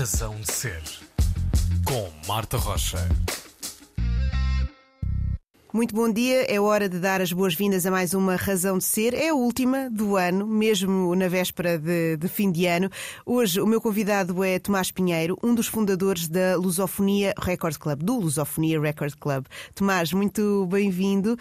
[0.00, 0.82] Razão de Ser,
[1.84, 3.06] com Marta Rocha.
[5.74, 9.12] Muito bom dia, é hora de dar as boas-vindas a mais uma Razão de Ser.
[9.12, 12.88] É a última do ano, mesmo na véspera de, de, fim de ano.
[13.26, 18.18] Hoje o meu convidado é Tomás Pinheiro, um dos fundadores da Lusofonia Record Club, do
[18.20, 19.44] Lusofonia Record Club.
[19.74, 21.36] Tomás, muito bem-vindo.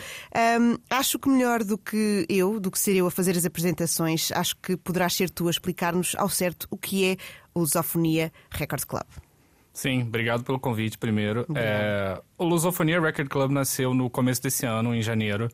[0.59, 4.33] Um, acho que melhor do que eu, do que ser eu a fazer as apresentações,
[4.33, 7.17] acho que poderás ser tu a explicar-nos ao certo o que é
[7.59, 9.05] Lusofonia Record Club.
[9.73, 11.45] Sim, obrigado pelo convite primeiro.
[11.55, 15.49] É, o Lusofonia Record Club nasceu no começo desse ano, em janeiro.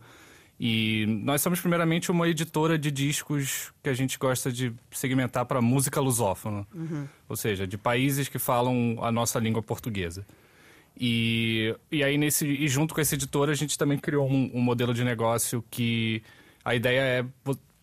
[0.59, 5.61] E nós somos primeiramente uma editora de discos que a gente gosta de segmentar para
[5.61, 6.65] música lusófona.
[6.73, 7.07] Uhum.
[7.27, 10.25] Ou seja, de países que falam a nossa língua portuguesa.
[10.97, 14.61] E, e aí, nesse, e junto com essa editora, a gente também criou um, um
[14.61, 16.23] modelo de negócio que
[16.63, 17.25] a ideia é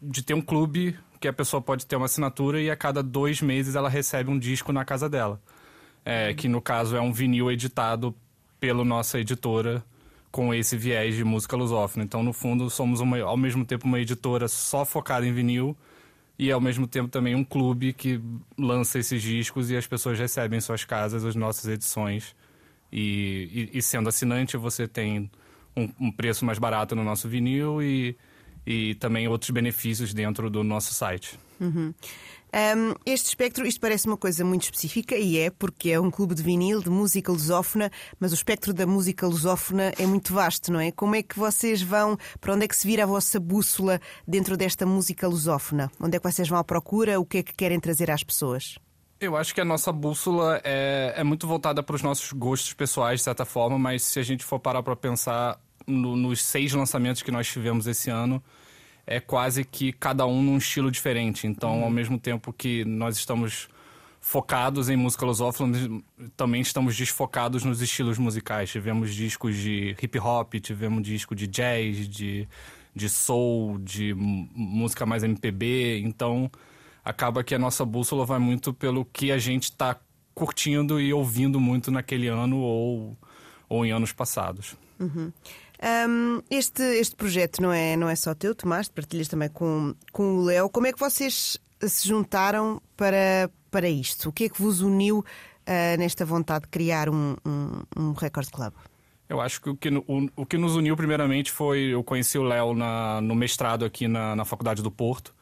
[0.01, 3.41] de ter um clube que a pessoa pode ter uma assinatura e a cada dois
[3.41, 5.41] meses ela recebe um disco na casa dela
[6.05, 8.15] é, que no caso é um vinil editado
[8.59, 9.85] pela nossa editora
[10.31, 12.05] com esse viés de música lusófona.
[12.05, 15.77] Então, no fundo, somos uma, ao mesmo tempo uma editora só focada em vinil
[16.39, 18.21] e ao mesmo tempo também um clube que
[18.59, 22.35] lança esses discos e as pessoas recebem em suas casas as nossas edições.
[22.91, 25.31] E, e, e sendo assinante, você tem
[25.77, 28.17] um, um, preço mais barato no nosso vinil e,
[28.67, 31.39] e também outros benefícios dentro do nosso site.
[31.61, 31.95] Uhum.
[32.55, 36.35] Um, este espectro, isto parece uma coisa muito específica e é, porque é um clube
[36.35, 40.79] de vinil, de música lusófona, mas o espectro da música lusófona é muito vasto, não
[40.79, 40.93] é?
[40.93, 44.55] Como é que vocês vão, para onde é que se vira a vossa bússola dentro
[44.55, 45.91] desta música lusófona?
[45.99, 47.19] Onde é que vocês vão à procura?
[47.19, 48.79] O que é que querem trazer às pessoas?
[49.19, 53.21] Eu acho que a nossa bússola é, é muito voltada para os nossos gostos pessoais,
[53.21, 57.23] de certa forma, mas se a gente for parar para pensar no, nos seis lançamentos
[57.23, 58.43] que nós tivemos esse ano,
[59.07, 61.47] é quase que cada um num estilo diferente.
[61.47, 61.85] Então, uhum.
[61.85, 63.69] ao mesmo tempo que nós estamos
[64.21, 65.77] focados em música lusófona,
[66.37, 68.71] também estamos desfocados nos estilos musicais.
[68.71, 72.49] Tivemos discos de hip hop, tivemos disco de jazz, de,
[72.95, 76.01] de soul, de música mais MPB.
[76.05, 76.51] Então,
[77.05, 79.99] acaba que a nossa bússola vai muito pelo que a gente está
[80.35, 83.19] curtindo e ouvindo muito naquele ano ou,
[83.69, 84.77] ou em anos passados.
[85.01, 85.33] Uhum.
[85.83, 90.37] Um, este, este projeto não é, não é só teu, Tomás, partilhas também com, com
[90.37, 90.71] o Léo.
[90.71, 94.29] Como é que vocês se juntaram para, para isto?
[94.29, 98.49] O que é que vos uniu uh, nesta vontade de criar um, um, um Record
[98.51, 98.73] Club?
[99.29, 102.43] Eu acho que o que, o, o que nos uniu primeiramente foi eu conheci o
[102.43, 102.75] Léo
[103.23, 105.35] no mestrado aqui na, na Faculdade do Porto,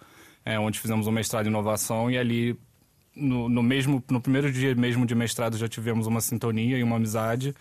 [0.45, 2.59] é, onde fizemos um mestrado em inovação e ali
[3.15, 6.97] no, no, mesmo no primeiro dia mesmo de mestrado já tivemos uma sintonia e uma
[6.97, 7.53] amizade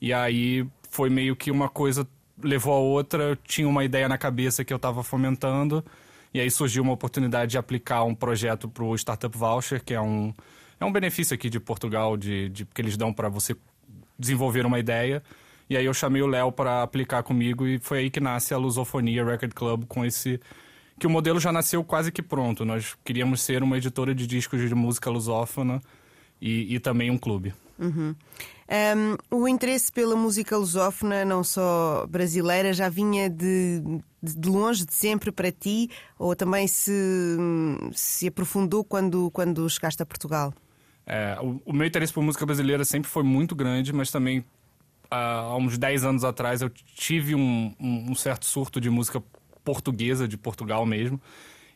[0.00, 2.06] e aí foi meio que uma coisa
[2.42, 5.84] levou a outra, eu tinha uma ideia na cabeça que eu estava fomentando,
[6.32, 10.00] e aí surgiu uma oportunidade de aplicar um projeto para o Startup Voucher, que é
[10.00, 10.32] um,
[10.78, 13.56] é um benefício aqui de Portugal de, de que eles dão para você
[14.18, 15.22] desenvolver uma ideia.
[15.70, 18.56] E aí eu chamei o Léo para aplicar comigo e foi aí que nasce a
[18.56, 20.40] Lusofonia Record Club com esse
[20.98, 22.64] que o modelo já nasceu quase que pronto.
[22.64, 25.80] Nós queríamos ser uma editora de discos de música lusófona
[26.40, 27.54] e, e também um clube.
[27.78, 28.14] Uhum.
[28.70, 33.82] Um, o interesse pela música lusófona, não só brasileira, já vinha de,
[34.22, 36.92] de longe, de sempre para ti, ou também se,
[37.92, 40.52] se aprofundou quando, quando chegaste a Portugal?
[41.06, 44.44] É, o, o, meu interesse por música brasileira sempre foi muito grande, mas também
[45.10, 49.22] há uns 10 anos atrás eu tive um, um, um certo surto de música
[49.64, 51.18] portuguesa, de Portugal mesmo.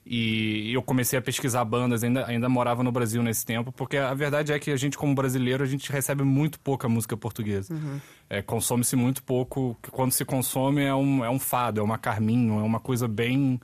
[0.04, 4.12] E eu comecei a pesquisar bandas, ainda, ainda morava no Brasil nesse tempo, porque a
[4.14, 7.72] verdade é que a gente, como brasileiro, a gente recebe muito pouca música portuguesa.
[7.72, 8.00] Uhum.
[8.28, 12.58] É, Consome-se muito pouco, quando se consome é um, é um fado, é uma carminho,
[12.58, 13.60] é uma coisa bem,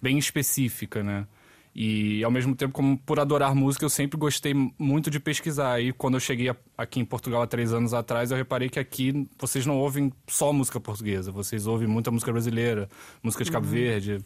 [0.00, 1.26] bem específica, né?
[1.74, 5.80] E ao mesmo tempo, como por adorar música, eu sempre gostei muito de pesquisar.
[5.80, 9.28] E quando eu cheguei aqui em Portugal há três anos atrás, eu reparei que aqui
[9.38, 12.88] vocês não ouvem só música portuguesa, vocês ouvem muita música brasileira,
[13.22, 13.72] música de Cabo uhum.
[13.72, 14.18] Verde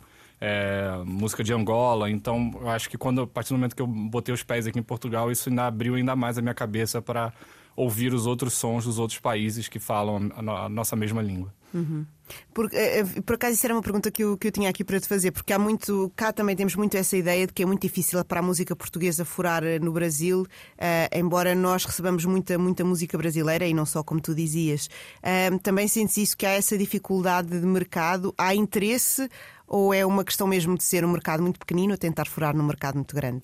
[0.44, 2.10] é, música de Angola.
[2.10, 4.76] Então, eu acho que quando, a partir do momento que eu botei os pés aqui
[4.76, 7.32] em Portugal, isso ainda abriu ainda mais a minha cabeça para
[7.76, 11.54] ouvir os outros sons dos outros países que falam a, nossa mesma língua.
[11.72, 12.04] Uhum.
[12.52, 14.84] Por, eh, eh, por acaso, isso era uma pergunta que eu, que eu tinha aqui
[14.84, 17.66] para te fazer, porque há muito, cá também temos muito essa ideia de que é
[17.66, 22.58] muito difícil para a música portuguesa furar eh, no Brasil, uh, embora nós recebamos muita,
[22.58, 24.88] muita música brasileira e não só como tu dizias.
[25.22, 29.28] Uh, também sentes isso que há essa dificuldade de mercado, há interesse
[29.72, 32.62] ou é uma questão mesmo de ser um mercado muito pequenino a tentar furar num
[32.62, 33.42] mercado muito grande?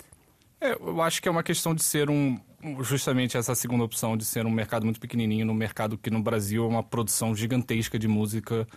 [0.61, 2.39] É, eu acho que é uma questão de ser um.
[2.81, 6.65] Justamente essa segunda opção de ser um mercado muito pequenininho, num mercado que no Brasil
[6.65, 8.67] é uma produção gigantesca de música.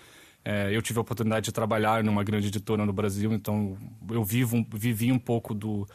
[0.44, 3.76] É, eu tive a oportunidade de trabalhar numa grande editora no Brasil, então
[4.08, 5.86] eu vivo, vivi um pouco do,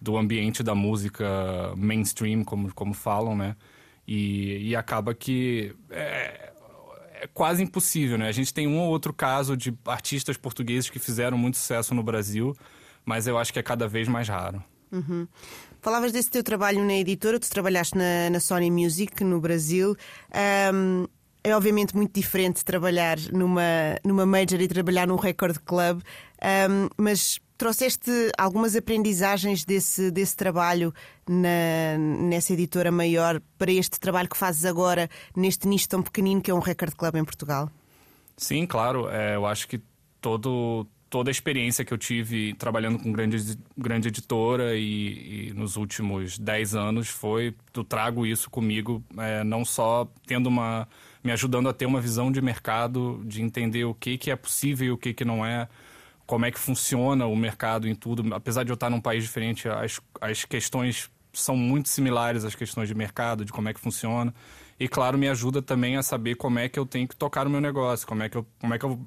[0.00, 1.26] do ambiente da música
[1.76, 3.56] mainstream, como, como falam, né?
[4.06, 6.49] E, e acaba que é,
[7.20, 8.28] é quase impossível, né?
[8.28, 12.02] A gente tem um ou outro caso de artistas portugueses que fizeram muito sucesso no
[12.02, 12.56] Brasil,
[13.04, 14.62] mas eu acho que é cada vez mais raro.
[14.90, 15.28] Uhum.
[15.80, 19.94] Falavas desse teu trabalho na editora, tu trabalhaste na, na Sony Music no Brasil.
[20.74, 21.06] Um,
[21.44, 23.62] é obviamente muito diferente trabalhar numa,
[24.04, 26.02] numa major e trabalhar num record club,
[26.70, 30.94] um, mas trouxeste algumas aprendizagens desse, desse trabalho
[31.28, 36.50] na, nessa editora maior para este trabalho que fazes agora neste nicho tão pequenino que
[36.50, 37.70] é um record club em Portugal?
[38.34, 39.10] Sim, claro.
[39.10, 39.78] É, eu acho que
[40.22, 45.76] todo, toda a experiência que eu tive trabalhando com grande, grande editora e, e nos
[45.76, 47.54] últimos 10 anos foi.
[47.74, 50.88] Eu trago isso comigo, é, não só tendo uma.
[51.22, 54.86] me ajudando a ter uma visão de mercado, de entender o que, que é possível
[54.86, 55.68] e o que, que não é,
[56.30, 58.32] como é que funciona o mercado em tudo.
[58.32, 62.86] Apesar de eu estar num país diferente, as, as questões são muito similares às questões
[62.86, 64.32] de mercado, de como é que funciona.
[64.78, 67.50] E, claro, me ajuda também a saber como é que eu tenho que tocar o
[67.50, 68.46] meu negócio, como é que eu.
[68.60, 69.04] Como é que eu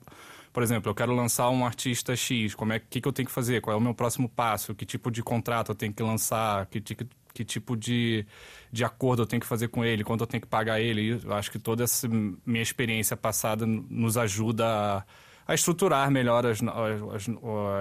[0.51, 3.33] por exemplo, eu quero lançar um artista X, como é que, que eu tenho que
[3.33, 3.61] fazer?
[3.61, 4.75] Qual é o meu próximo passo?
[4.75, 6.67] Que tipo de contrato eu tenho que lançar?
[6.67, 8.23] Que, que, que tipo de,
[8.71, 10.03] de acordo eu tenho que fazer com ele?
[10.03, 11.19] Quanto eu tenho que pagar ele?
[11.23, 15.03] Eu acho que toda essa minha experiência passada nos ajuda a,
[15.47, 17.29] a estruturar melhor as, as,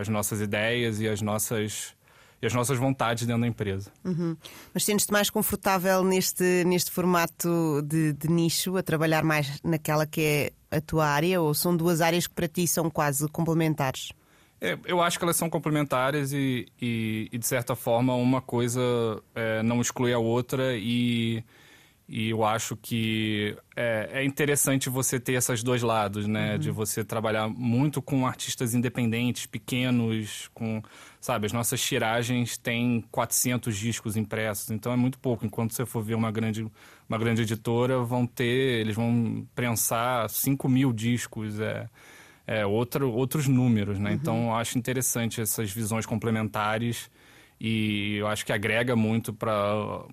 [0.00, 1.94] as nossas ideias e as nossas
[2.43, 3.93] e as nossas vontades dentro da empresa.
[4.05, 4.37] Uhum.
[4.75, 10.20] Mas sentes-te mais confortável neste, neste formato de, de, nicho, a trabalhar mais naquela que
[10.20, 14.11] é a tua área, ou são duas áreas que para ti são quase complementares?
[14.61, 18.81] É, eu acho que elas são complementares e, e, e de certa forma, uma coisa
[19.37, 21.44] é, não exclui a outra e
[22.08, 26.52] e eu acho que é, é, interessante você ter esses dois lados, né?
[26.52, 26.58] Uhum.
[26.58, 30.82] De você trabalhar muito com artistas independentes, pequenos, com,
[31.20, 35.46] sabe, as nossas tiragens têm 400 discos impressos, então é muito pouco.
[35.46, 36.66] Enquanto você for ver uma grande,
[37.08, 41.88] uma grande editora, vão ter, eles vão prensar 5 mil discos, é,
[42.46, 44.10] é outro, outros números, né?
[44.10, 44.16] Uhum.
[44.16, 47.10] Então eu acho interessante essas visões complementares
[47.60, 50.04] e eu acho que agrega muito para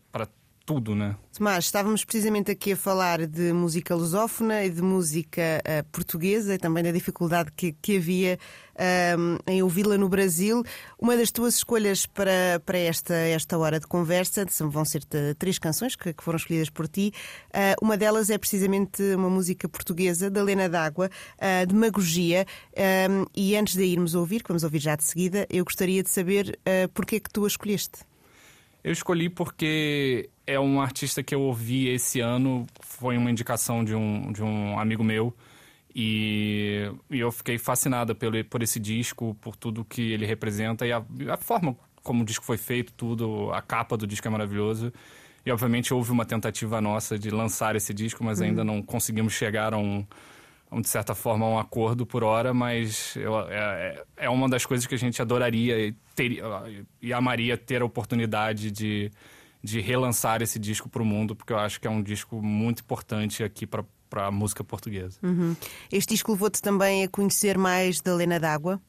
[0.69, 1.15] tudo, né?
[1.35, 6.59] Tomás, estávamos precisamente aqui a falar de música lusófona e de música uh, portuguesa e
[6.59, 8.37] também da dificuldade que, que havia
[8.75, 10.63] uh, em ouvi-la no Brasil.
[10.99, 15.03] Uma das tuas escolhas para, para esta, esta hora de conversa vão ser
[15.39, 17.11] três canções que, que, foram escolhidas por ti.
[17.47, 22.45] Uh, uma delas é precisamente uma música portuguesa, da Lena D'Água, uh, de Magogia.
[23.35, 26.59] e antes de irmos ouvir, que vamos ouvir já de seguida, eu gostaria de saber
[26.59, 28.07] uh, porque é que tu a escolheste.
[28.83, 33.93] Eu escolhi porque é um artista que eu ouvi esse ano, foi uma indicação de
[33.93, 35.31] um, de um amigo meu.
[35.95, 40.91] E, e eu fiquei fascinada pelo, por esse disco, por tudo que ele representa e
[40.91, 44.91] a, a forma como o disco foi feito, tudo, a capa do disco é maravilhoso.
[45.45, 48.67] E obviamente houve uma tentativa nossa de lançar esse disco, mas ainda uhum.
[48.67, 50.03] não conseguimos chegar a um,
[50.81, 54.87] de certa forma, um acordo por hora, mas eu, é, é, é uma das coisas
[54.87, 56.41] que a gente adoraria e, ter,
[57.01, 59.11] e amaria ter a oportunidade de,
[59.63, 62.81] de relançar esse disco para o mundo, porque eu acho que é um disco muito
[62.81, 63.83] importante aqui para
[64.13, 65.19] a música portuguesa.
[65.21, 65.55] Uhum.
[65.91, 68.81] Este disco levou-te também a conhecer mais da Lena D'Água?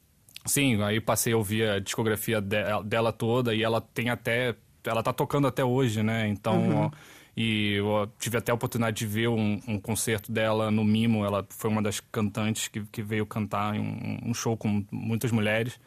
[0.46, 4.54] Sim, aí passei a ouvir a discografia dela toda e ela tem até.
[4.84, 6.28] Ela tá tocando até hoje, né?
[6.28, 6.82] Então.
[6.84, 6.90] Uhum.
[7.36, 11.24] E eu tive até a oportunidade de ver um, um, concerto dela no Mimo.
[11.24, 15.30] Ela foi uma das cantantes que, que veio cantar em um, um show com muitas
[15.30, 15.80] mulheres.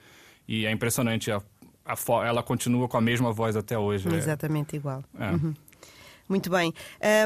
[0.47, 1.41] E é impressionante, a,
[2.25, 4.07] ela continua com a mesma voz até hoje.
[4.09, 4.17] É.
[4.17, 4.79] Exatamente é.
[4.79, 5.03] igual.
[5.19, 5.31] É.
[5.31, 5.53] Uhum.
[6.27, 6.73] Muito bem.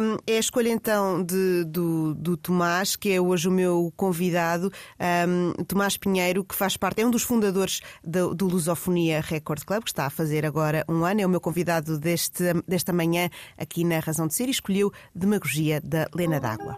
[0.02, 4.72] Um, é a escolha então de, do, do Tomás, que é hoje o meu convidado,
[5.28, 9.84] um, Tomás Pinheiro, que faz parte, é um dos fundadores do, do Lusofonia Record Club,
[9.84, 11.22] que está a fazer agora um ano.
[11.22, 15.80] É o meu convidado deste, desta manhã aqui na Razão de Ser e escolheu Demagogia
[15.80, 16.76] da Lena D'Água.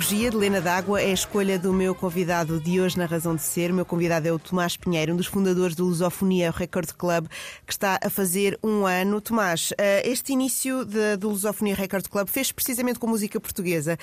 [0.00, 3.42] Demagogia de Lena D'Água é a escolha do meu convidado de hoje na Razão de
[3.42, 3.70] Ser.
[3.70, 7.26] O meu convidado é o Tomás Pinheiro, um dos fundadores do Lusofonia Record Club,
[7.66, 9.20] que está a fazer um ano.
[9.20, 13.98] Tomás, eh, este início do Lusofonia Record Club fez precisamente com música portuguesa.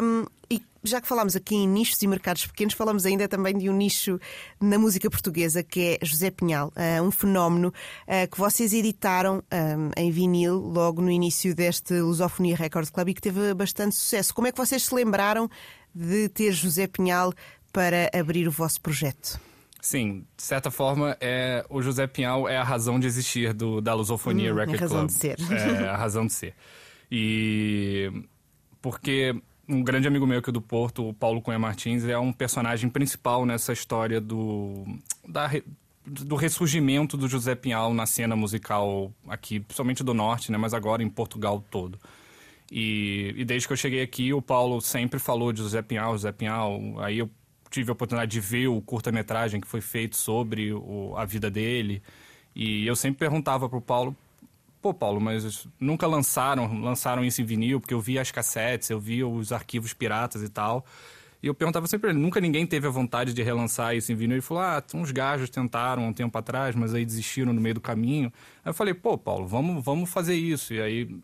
[0.00, 3.68] Um, E já que falámos aqui em nichos e mercados pequenos, falamos ainda também de
[3.70, 4.18] um nicho
[4.60, 6.72] na música portuguesa que é José Pinhal,
[7.04, 7.72] um fenómeno
[8.30, 9.42] que vocês editaram
[9.96, 14.34] em vinil logo no início deste Lusofonia Record Club e que teve bastante sucesso.
[14.34, 15.48] Como é que vocês se lembraram
[15.94, 17.32] de ter José Pinhal
[17.72, 19.40] para abrir o vosso projeto?
[19.80, 23.92] Sim, de certa forma, é, o José Pinhal é a razão de existir do, da
[23.94, 25.08] Lusofonia hum, Record a razão Club.
[25.08, 25.36] De ser.
[25.50, 26.54] É a razão de ser.
[27.10, 28.12] E
[28.80, 29.34] porque
[29.68, 33.46] um grande amigo meu aqui do Porto, o Paulo Cunha Martins, é um personagem principal
[33.46, 34.84] nessa história do,
[35.26, 35.50] da,
[36.04, 41.02] do ressurgimento do José Pinhal na cena musical aqui, principalmente do Norte, né, mas agora
[41.02, 41.98] em Portugal todo.
[42.70, 46.32] E, e desde que eu cheguei aqui, o Paulo sempre falou de José Pinhal, José
[46.32, 46.80] Pinhal.
[47.00, 47.30] Aí eu
[47.70, 52.02] tive a oportunidade de ver o curta-metragem que foi feito sobre o, a vida dele.
[52.54, 54.16] E eu sempre perguntava pro Paulo,
[54.82, 58.98] pô, Paulo, mas nunca lançaram, lançaram isso em vinil, porque eu via as cassetes, eu
[58.98, 60.84] via os arquivos piratas e tal.
[61.40, 64.36] E eu perguntava sempre ele, nunca ninguém teve a vontade de relançar isso em vinil.
[64.36, 67.80] Ele falou, ah, uns gajos tentaram um tempo atrás, mas aí desistiram no meio do
[67.80, 68.32] caminho.
[68.64, 70.74] Aí eu falei, pô, Paulo, vamos, vamos fazer isso.
[70.74, 71.16] E aí,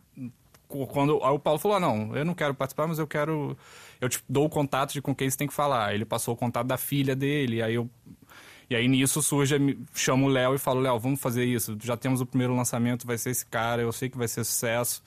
[0.69, 3.57] quando aí o Paulo falou, ah, não, eu não quero participar, mas eu quero
[4.00, 5.95] eu te dou o contato de com quem você tem que falar.
[5.95, 7.91] Ele passou o contato da filha dele, aí eu
[8.70, 11.76] e aí nisso surge, chamo o Léo e falo, Léo, vamos fazer isso.
[11.82, 15.02] Já temos o primeiro lançamento, vai ser esse cara, eu sei que vai ser sucesso.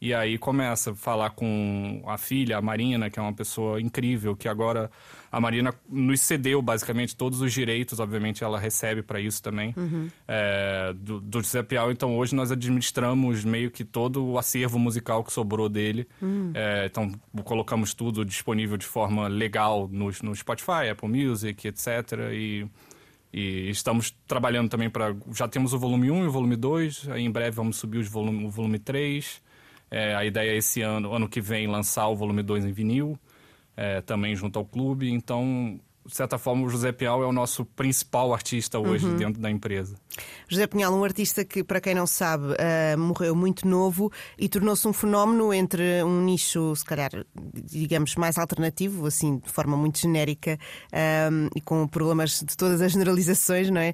[0.00, 4.36] E aí começa a falar com a filha, a Marina, que é uma pessoa incrível,
[4.36, 4.90] que agora
[5.30, 10.08] a Marina nos cedeu basicamente todos os direitos, obviamente ela recebe para isso também, uhum.
[10.26, 11.40] é, do, do.
[11.90, 16.06] Então hoje nós administramos meio que todo o acervo musical que sobrou dele.
[16.22, 16.52] Uhum.
[16.54, 17.10] É, então
[17.42, 21.88] colocamos tudo disponível de forma legal no, no Spotify, Apple Music, etc.
[22.32, 22.66] E
[23.32, 25.14] e estamos trabalhando também para.
[25.34, 28.08] Já temos o volume 1 e o volume 2, aí em breve vamos subir os
[28.08, 29.42] volume, o volume 3.
[29.90, 33.18] É, a ideia é esse ano, ano que vem, lançar o volume 2 em vinil,
[33.76, 35.10] é, também junto ao clube.
[35.10, 39.16] Então, de certa forma, o José Pial é o nosso principal artista hoje uhum.
[39.16, 39.94] dentro da empresa.
[40.48, 44.88] José Pinhal, um artista que, para quem não sabe, uh, morreu muito novo e tornou-se
[44.88, 47.10] um fenómeno entre um nicho, se calhar,
[47.62, 50.58] digamos, mais alternativo, assim, de forma muito genérica
[51.30, 53.92] um, e com problemas de todas as generalizações, não é?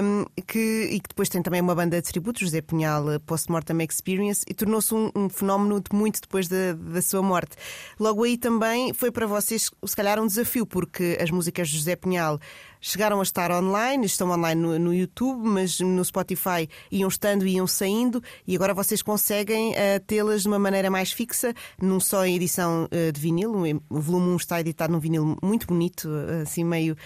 [0.00, 4.44] Um, que, e que depois tem também uma banda de tributos, José Pinhal Postmortem Experience,
[4.48, 7.56] e tornou-se um, um, fenómeno de muito depois da, da sua morte.
[7.98, 11.96] Logo aí também foi para vocês, se calhar, um desafio, porque as músicas de José
[11.96, 12.38] Pinhal
[12.80, 17.54] chegaram a estar online, estão online no, no YouTube, mas no Spotify iam estando e
[17.54, 22.24] iam saindo, e agora vocês conseguem uh, tê-las de uma maneira mais fixa, não só
[22.24, 23.54] em edição uh, de vinil,
[23.88, 26.96] o volume 1 está editado num vinil muito bonito, uh, assim meio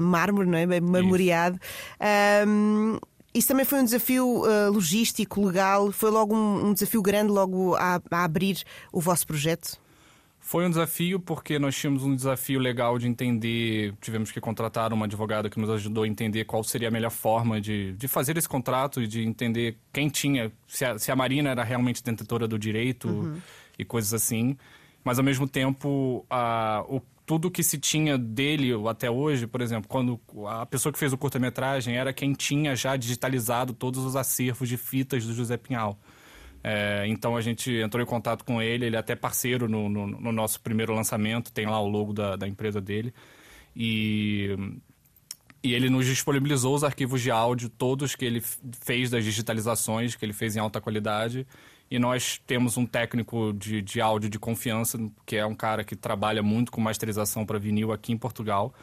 [0.00, 0.64] mármore, não é?
[0.64, 1.60] Meio marmoreado.
[3.36, 5.92] Isso também foi um desafio uh, logístico, legal?
[5.92, 9.78] Foi logo um, um desafio grande logo a, a, abrir o vosso projeto?
[10.46, 15.06] Foi um desafio porque nós tínhamos um desafio legal de entender, tivemos que contratar uma
[15.06, 18.48] advogada que nos ajudou a entender qual seria a melhor forma de, de fazer esse
[18.48, 22.56] contrato e de entender quem tinha, se a, se a Marina era realmente detentora do
[22.56, 23.40] direito uhum.
[23.76, 24.56] e coisas assim.
[25.02, 29.88] Mas ao mesmo tempo, a, o, tudo que se tinha dele até hoje, por exemplo,
[29.88, 34.68] quando a pessoa que fez o curta-metragem era quem tinha já digitalizado todos os acervos
[34.68, 35.98] de fitas do José Pinhal.
[36.62, 40.06] É, então a gente entrou em contato com ele, ele é até parceiro no, no,
[40.06, 43.14] no nosso primeiro lançamento, tem lá o logo da, da empresa dele.
[43.74, 44.56] E,
[45.62, 48.42] e ele nos disponibilizou os arquivos de áudio, todos que ele
[48.84, 51.46] fez das digitalizações, que ele fez em alta qualidade.
[51.88, 55.94] E nós temos um técnico de, de áudio de confiança, que é um cara que
[55.94, 58.74] trabalha muito com masterização para vinil aqui em Portugal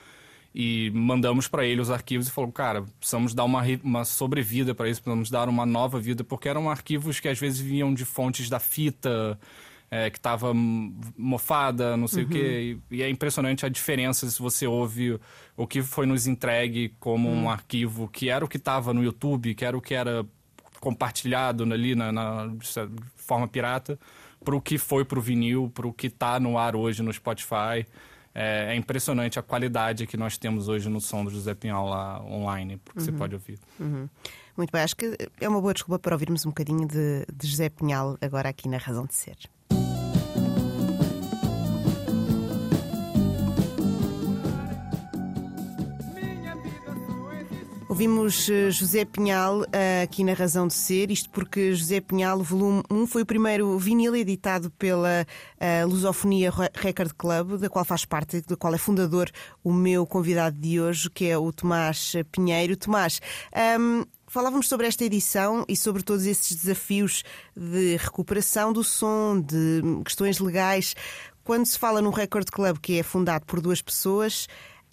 [0.53, 4.88] e mandamos para ele os arquivos e falou, cara, precisamos dar uma, uma sobrevida para
[4.88, 8.50] isso, precisamos dar uma nova vida, porque eram arquivos que às vezes vinham de fontes
[8.50, 9.39] da fita,
[9.89, 12.29] é, que estava mofada, não sei uhum.
[12.29, 12.79] o quê.
[12.89, 15.19] E, e, é impressionante a diferença se você ouve
[15.55, 17.43] o que foi nos entregue como uhum.
[17.43, 20.25] um arquivo que era o que estava no YouTube, que era o que era
[20.79, 22.67] compartilhado ali na, na de
[23.15, 23.98] forma pirata,
[24.43, 27.13] para o que foi para o vinil, para o que está no ar hoje no
[27.13, 27.86] Spotify.
[28.36, 32.20] É, é, impressionante a qualidade que nós temos hoje no som do José Pinhal lá
[32.24, 33.06] online, porque uhum.
[33.06, 33.60] você pode ouvir.
[33.80, 34.10] Uhum.
[34.58, 37.70] Muito bem, acho que é uma boa desculpa para ouvirmos um bocadinho de, de José
[37.70, 39.38] Pinhal agora aqui na Razão de Ser.
[48.03, 52.83] Ouvimos eh, José Pinhal eh, aqui na Razão de Ser, isto porque José Pinhal, volume
[52.91, 58.41] 1, foi o primeiro vinil editado pela uh, Lusofonia Record Club, da qual faz parte,
[58.41, 59.31] da qual é fundador
[59.63, 62.75] o meu convidado de hoje, que é o Tomás Pinheiro.
[62.75, 63.22] Tomás,
[63.55, 67.24] um, ehm, Falávamos sobre esta edição e sobre todos esses desafios
[67.55, 70.93] de recuperação do som, de questões legais.
[71.43, 74.48] Quando se fala num Record Club que é fundado por duas pessoas,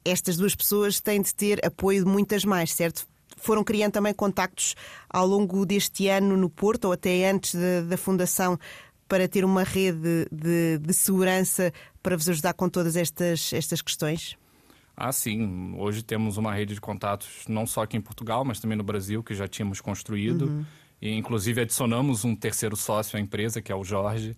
[0.05, 3.07] estas duas pessoas têm de ter apoio de muitas mais, certo?
[3.37, 4.75] Foram criando também contactos
[5.09, 8.59] ao longo deste ano no Porto, ou até antes da, da fundação,
[9.09, 14.37] para ter uma rede de, de, segurança para vos ajudar com todas estas, estas questões?
[14.97, 15.75] Ah, sim.
[15.77, 19.23] Hoje temos uma rede de contatos não só aqui em Portugal, mas também no Brasil,
[19.23, 20.43] que já tínhamos construído.
[20.47, 20.65] Uhum.
[21.01, 24.37] E, inclusive, adicionamos um terceiro sócio à empresa, que é o Jorge,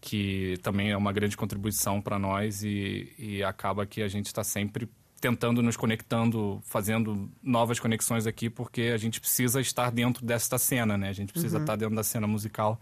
[0.00, 4.42] que também é uma grande contribuição para nós e, e acaba que a gente está
[4.42, 4.88] sempre
[5.20, 10.96] tentando nos conectando, fazendo novas conexões aqui, porque a gente precisa estar dentro desta cena,
[10.96, 11.10] né?
[11.10, 11.62] A gente precisa uhum.
[11.62, 12.80] estar dentro da cena musical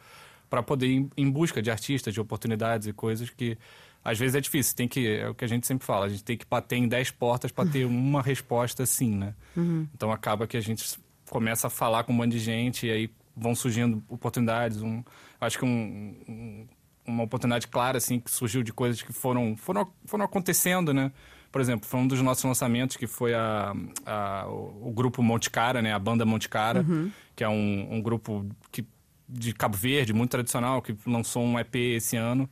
[0.49, 3.59] para poder ir em busca de artistas, de oportunidades e coisas que
[4.05, 4.77] às vezes é difícil.
[4.77, 6.87] Tem que, é o que a gente sempre fala, a gente tem que bater em
[6.87, 9.35] 10 portas para ter uma resposta sim, né?
[9.57, 9.89] Uhum.
[9.93, 13.11] Então acaba que a gente começa a falar com um monte de gente e aí
[13.37, 14.81] vão surgindo oportunidades.
[14.81, 15.03] Um,
[15.41, 16.67] acho que um, um,
[17.05, 21.11] uma oportunidade clara assim que surgiu de coisas que foram foram, foram acontecendo, né?
[21.51, 23.75] Por exemplo, foi um dos nossos lançamentos que foi a,
[24.05, 25.93] a o, grupo Monte Cara, né?
[25.93, 27.11] A banda Monte Cara, uhum.
[27.35, 28.85] que é um, um grupo que,
[29.29, 32.49] de Cabo Verde, muito tradicional, que lançou um EP esse ano,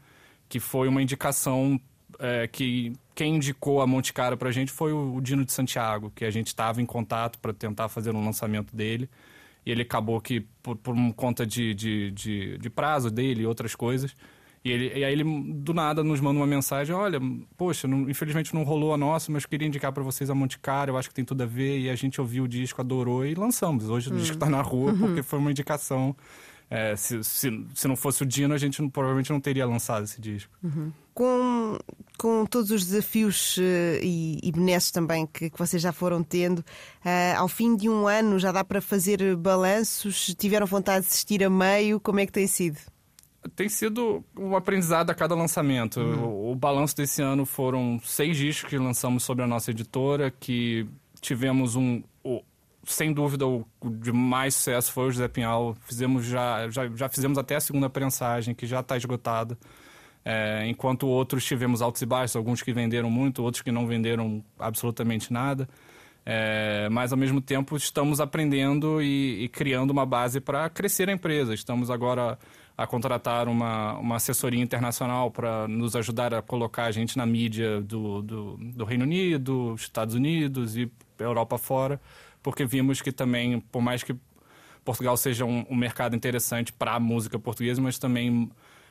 [0.48, 1.78] que foi uma indicação
[2.18, 6.10] é, que quem indicou a Monte Cara pra gente foi o, o Dino de Santiago,
[6.14, 9.08] que a gente estava em contato para tentar fazer um lançamento dele.
[9.64, 13.74] E ele acabou que, por, por conta de, de, de, de prazo dele e outras
[13.74, 14.14] coisas,
[14.66, 17.20] e, ele, e aí ele, do nada, nos manda uma mensagem: Olha,
[17.56, 20.90] poxa, não, infelizmente não rolou a nossa, mas queria indicar para vocês a Monte Cara,
[20.90, 21.78] eu acho que tem tudo a ver.
[21.78, 23.88] E a gente ouviu o disco, adorou e lançamos.
[23.88, 24.14] Hoje hum.
[24.14, 24.99] o disco está na rua uhum.
[24.99, 26.16] porque foi uma indicação.
[26.68, 30.02] É, se, se, se não fosse o Dino, a gente não, provavelmente não teria lançado
[30.02, 30.52] esse disco.
[30.64, 30.90] Uhum.
[31.14, 31.78] Com,
[32.18, 33.61] com todos os desafios uh,
[34.02, 38.08] e, e benesses também que, que vocês já foram tendo, uh, ao fim de um
[38.08, 40.35] ano já dá para fazer balanços?
[40.37, 42.00] Tiveram vontade de assistir a meio?
[42.00, 42.80] Como é que tem sido?
[43.48, 46.00] Tem sido um aprendizado a cada lançamento.
[46.00, 46.24] Uhum.
[46.24, 50.86] O, o, balanço desse ano foram seis discos que lançamos sobre a nossa editora, que
[51.20, 52.02] tivemos um.
[52.24, 52.42] O,
[52.84, 55.76] sem dúvida, o, de mais sucesso foi o José Pinhal.
[55.82, 59.58] Fizemos já, já, já fizemos até a segunda prensagem, que já está esgotada.
[60.25, 64.44] É, enquanto outros tivemos altos e baixos, alguns que venderam muito, outros que não venderam
[64.58, 65.68] absolutamente nada.
[66.28, 71.12] É, mas ao mesmo tempo estamos aprendendo e, e criando uma base para crescer a
[71.12, 71.54] empresa.
[71.54, 72.36] Estamos agora
[72.76, 77.80] a contratar uma, uma assessoria internacional para nos ajudar a colocar a gente na mídia
[77.80, 82.00] do, do, do Reino Unido, Estados Unidos e Europa fora,
[82.43, 84.15] porque vimos que também, por mais que
[84.84, 88.50] Portugal seja um, um mercado interessante para a música portuguesa, mas também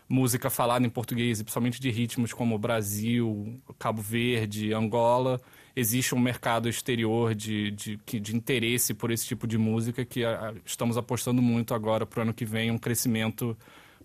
[0.10, 5.40] música falada em português, principalmente de ritmos como Brasil, Cabo Verde, Angola,
[5.76, 10.54] existe um mercado exterior de, de, de interesse por esse tipo de música que a,
[10.64, 13.58] estamos apostando muito agora para o ano que vem, um crescimento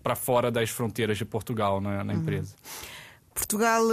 [0.03, 2.19] para fora das fronteiras de Portugal né, na uhum.
[2.19, 2.55] empresa.
[3.33, 3.83] Portugal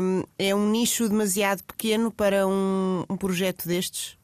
[0.00, 4.16] hum, é um nicho demasiado pequeno para um, um projeto destes?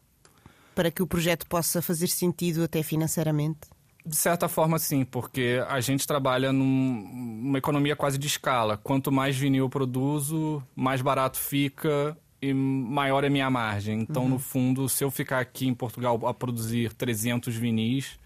[0.75, 3.61] Para que o projeto possa fazer sentido até financeiramente?
[4.05, 8.77] De certa forma, sim, porque a gente trabalha num, numa economia quase de escala.
[8.77, 12.17] Quanto mais vinil eu produzo, mais barato fica
[12.51, 14.01] e maior é minha margem.
[14.01, 14.29] Então, uhum.
[14.31, 18.19] no fundo, se eu ficar aqui em Portugal a produzir 300 vinis,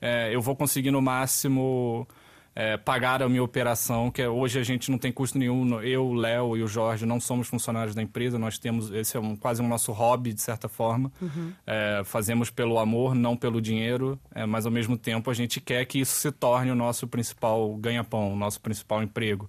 [0.00, 2.06] é, eu vou conseguir no máximo
[2.54, 5.80] é, pagar a minha operação, que é, hoje a gente não tem custo nenhum.
[5.80, 9.20] Eu, o Léo e o Jorge não somos funcionários da empresa, nós temos, esse é
[9.20, 11.10] um, quase um nosso hobby, de certa forma.
[11.20, 11.52] Uhum.
[11.66, 15.84] É, fazemos pelo amor, não pelo dinheiro, é, mas ao mesmo tempo a gente quer
[15.86, 19.48] que isso se torne o nosso principal ganha-pão, o nosso principal emprego.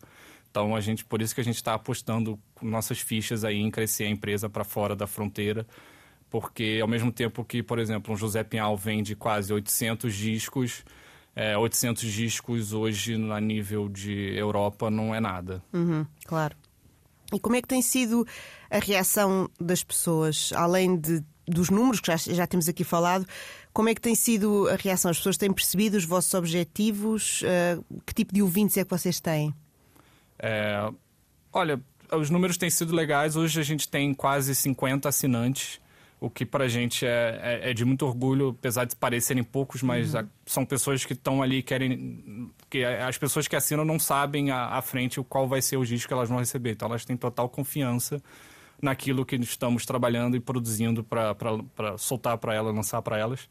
[0.54, 4.04] Então, a gente, por isso que a gente está apostando nossas fichas aí em crescer
[4.04, 5.66] a empresa para fora da fronteira,
[6.30, 10.86] porque ao mesmo tempo que, por exemplo, um José Pinhal vende quase 800 discos,
[11.36, 15.64] é, 800 discos hoje a nível de Europa não é nada.
[15.74, 16.56] Uhum, claro.
[17.34, 18.24] E como é que tem sido
[18.70, 23.26] a reação das pessoas, além de, dos números que já, já temos aqui falado,
[23.74, 25.10] como é que tem sido a reação?
[25.10, 27.42] As pessoas têm percebido os vossos objetivos?
[27.42, 29.52] Uh, que tipo de ouvintes é que vocês têm?
[30.46, 30.92] É,
[31.54, 33.38] olha, os números têm sido legais.
[33.38, 35.80] Hoje a gente tem quase 50 assinantes,
[36.20, 40.14] o que pra gente é, é, é de muito orgulho, apesar de parecerem poucos, mas
[40.14, 40.20] uhum.
[40.20, 42.52] a, são pessoas que estão ali querem.
[42.70, 46.10] que As pessoas que assinam não sabem à, à frente qual vai ser o disco
[46.10, 46.72] que elas vão receber.
[46.72, 48.22] Então elas têm total confiança
[48.82, 53.48] naquilo que estamos trabalhando e produzindo para soltar para elas, lançar para elas.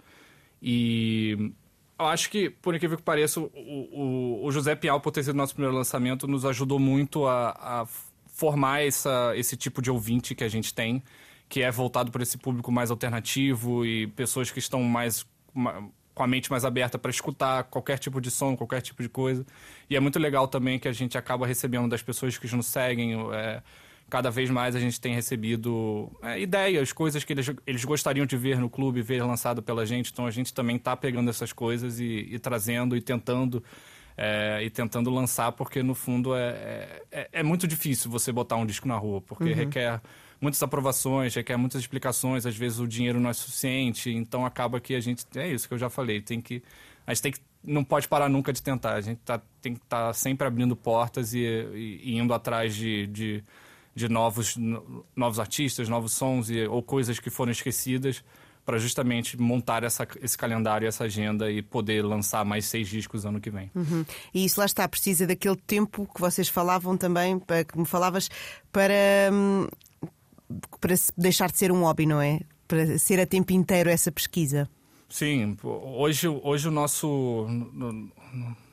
[0.62, 1.52] E
[1.98, 5.36] eu acho que, por incrível que pareça, o, o, o José Pial, por ter sido
[5.36, 7.86] nosso primeiro lançamento, nos ajudou muito a, a
[8.26, 11.02] formar essa, esse tipo de ouvinte que a gente tem,
[11.48, 15.26] que é voltado para esse público mais alternativo e pessoas que estão mais
[16.14, 19.46] com a mente mais aberta para escutar qualquer tipo de som, qualquer tipo de coisa.
[19.88, 23.14] E é muito legal também que a gente acaba recebendo das pessoas que nos seguem.
[23.32, 23.62] É,
[24.12, 28.36] cada vez mais a gente tem recebido é, ideias, coisas que eles, eles gostariam de
[28.36, 30.12] ver no clube, ver lançado pela gente.
[30.12, 33.64] Então a gente também está pegando essas coisas e, e trazendo e tentando.
[34.14, 38.66] É, e tentando lançar, porque no fundo é, é, é, muito difícil você botar um
[38.66, 39.54] disco na rua, porque uhum.
[39.54, 40.02] requer
[40.38, 44.94] muitas aprovações, requer muitas explicações, às vezes o dinheiro não é suficiente, então acaba que
[44.94, 45.24] a gente.
[45.34, 46.62] É isso que eu já falei, tem que.
[47.06, 47.40] A gente tem que.
[47.64, 50.76] Não pode parar nunca de tentar, a gente tá, tem que estar tá sempre abrindo
[50.76, 53.42] portas e, e, e indo atrás de, de
[53.94, 54.56] de novos,
[55.14, 58.24] novos artistas, novos sons e, ou coisas que foram esquecidas
[58.64, 63.40] para justamente montar essa, esse calendário, essa agenda e poder lançar mais seis discos ano
[63.40, 63.70] que vem.
[63.74, 64.04] Uhum.
[64.32, 68.30] E isso lá está, precisa daquele tempo que vocês falavam também, para, que me falavas,
[68.70, 68.94] para,
[69.32, 69.66] hum,
[70.80, 72.40] para deixar de ser um hobby, não é?
[72.68, 74.68] Para ser a tempo inteiro essa pesquisa.
[75.08, 77.46] Sim, hoje, hoje o nosso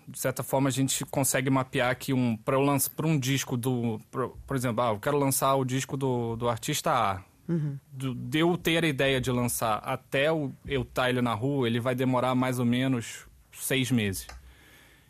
[0.10, 4.56] de certa forma a gente consegue mapear que um para um disco do pra, por
[4.56, 7.78] exemplo ah, eu quero lançar o disco do, do artista A uhum.
[7.92, 11.34] do, de eu ter a ideia de lançar até o, eu estar tá ele na
[11.34, 14.28] rua ele vai demorar mais ou menos seis meses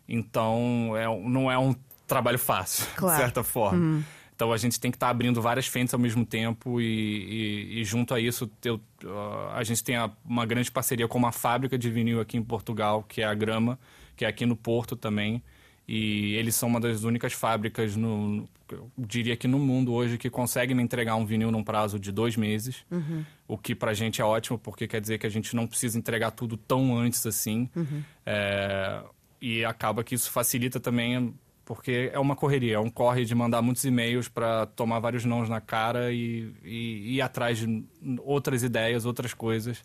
[0.08, 1.74] então é, não é um
[2.06, 3.16] trabalho fácil claro.
[3.16, 4.04] de certa forma uhum.
[4.40, 7.82] Então a gente tem que estar tá abrindo várias frentes ao mesmo tempo e, e,
[7.82, 11.34] e junto a isso eu, uh, a gente tem a, uma grande parceria com uma
[11.34, 13.78] fábrica de vinil aqui em Portugal, que é a Grama,
[14.20, 15.42] que é aqui no Porto também.
[15.88, 20.30] E eles são uma das únicas fábricas, no, eu diria que no mundo hoje, que
[20.30, 22.84] conseguem me entregar um vinil num prazo de dois meses.
[22.92, 23.24] Uhum.
[23.48, 26.32] O que pra gente é ótimo, porque quer dizer que a gente não precisa entregar
[26.32, 27.70] tudo tão antes assim.
[27.74, 28.04] Uhum.
[28.26, 29.02] É,
[29.42, 33.62] e acaba que isso facilita também, porque é uma correria, é um corre de mandar
[33.62, 37.86] muitos e-mails para tomar vários nãos na cara e, e, e ir atrás de
[38.22, 39.82] outras ideias, outras coisas.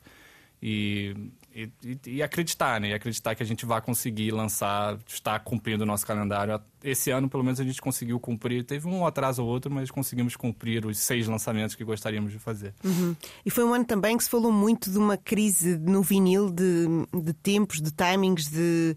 [0.60, 1.14] E,
[1.54, 1.70] e,
[2.06, 2.88] e, acreditar, né?
[2.88, 6.60] E acreditar que a gente vai conseguir lançar, estar cumprindo o nosso calendário.
[6.82, 8.64] Esse ano, pelo menos, a gente conseguiu cumprir.
[8.64, 12.74] Teve um atraso ou outro, mas conseguimos cumprir os seis lançamentos que gostaríamos de fazer.
[12.82, 13.14] Uhum.
[13.46, 16.86] E foi um ano também que se falou muito de uma crise no vinil, de,
[17.22, 18.96] de tempos, de timings, de,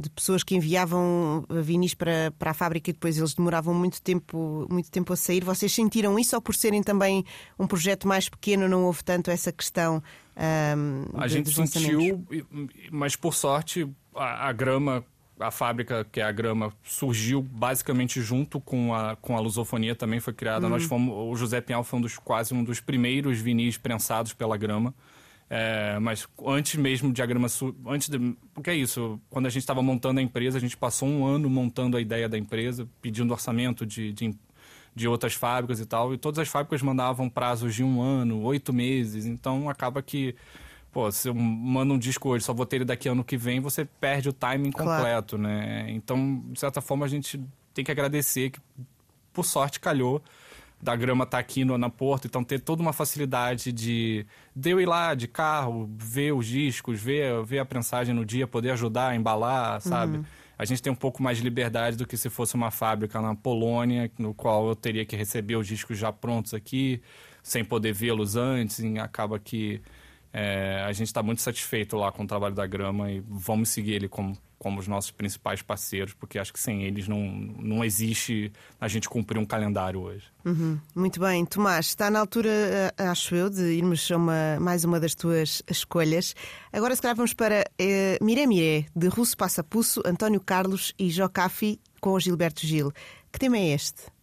[0.00, 4.66] de pessoas que enviavam vinis para, para a fábrica e depois eles demoravam muito tempo,
[4.70, 5.42] muito tempo a sair.
[5.42, 7.24] Vocês sentiram isso ou por serem também
[7.58, 10.02] um projeto mais pequeno não houve tanto essa questão?
[10.36, 12.24] Um, a gente sentiu,
[12.90, 15.04] mas por sorte a, a, grama,
[15.40, 20.20] a fábrica que é a grama, surgiu basicamente junto com a, com a lusofonia também
[20.20, 20.66] foi criada.
[20.66, 20.72] Uhum.
[20.72, 24.56] Nós fomos, o José Pinhal foi um dos, quase um dos primeiros vinis prensados pela
[24.56, 24.94] grama.
[25.48, 27.46] É, mas antes mesmo de a grama
[27.86, 28.18] antes de,
[28.52, 31.48] porque é isso quando a gente estava montando a empresa a gente passou um ano
[31.48, 34.36] montando a ideia da empresa pedindo orçamento de, de
[34.96, 38.72] de outras fábricas e tal, e todas as fábricas mandavam prazos de um ano, oito
[38.72, 40.34] meses, então acaba que,
[40.90, 43.60] pô, se eu mando um disco hoje, só vou ter ele daqui ano que vem,
[43.60, 45.54] você perde o timing completo, claro.
[45.54, 45.90] né?
[45.90, 47.38] Então, de certa forma, a gente
[47.74, 48.58] tem que agradecer que,
[49.34, 50.22] por sorte, calhou
[50.80, 54.70] da grama estar tá aqui no, na Porto, então ter toda uma facilidade de, de
[54.70, 58.70] eu ir lá de carro, ver os discos, ver, ver a prensagem no dia, poder
[58.70, 60.18] ajudar a embalar, sabe?
[60.18, 60.24] Uhum
[60.58, 63.34] a gente tem um pouco mais de liberdade do que se fosse uma fábrica na
[63.34, 67.02] Polônia, no qual eu teria que receber os discos já prontos aqui,
[67.42, 69.82] sem poder vê-los antes, e acaba que
[70.32, 73.92] é, a gente está muito satisfeito lá com o trabalho da Grama e vamos seguir
[73.92, 78.52] ele como, como os nossos principais parceiros, porque acho que sem eles não, não existe
[78.80, 80.24] a gente cumprir um calendário hoje.
[80.44, 80.78] Uhum.
[80.94, 84.98] Muito bem, Tomás, está na altura, eh, acho eu, de irmos a uma, mais uma
[84.98, 86.34] das tuas escolhas.
[86.72, 91.78] Agora, se calhar, vamos para uh, Miré Miré, de Russo Passapusso, António Carlos e Jocafi
[92.00, 92.92] com Gilberto Gil.
[93.32, 94.15] Que tema é este?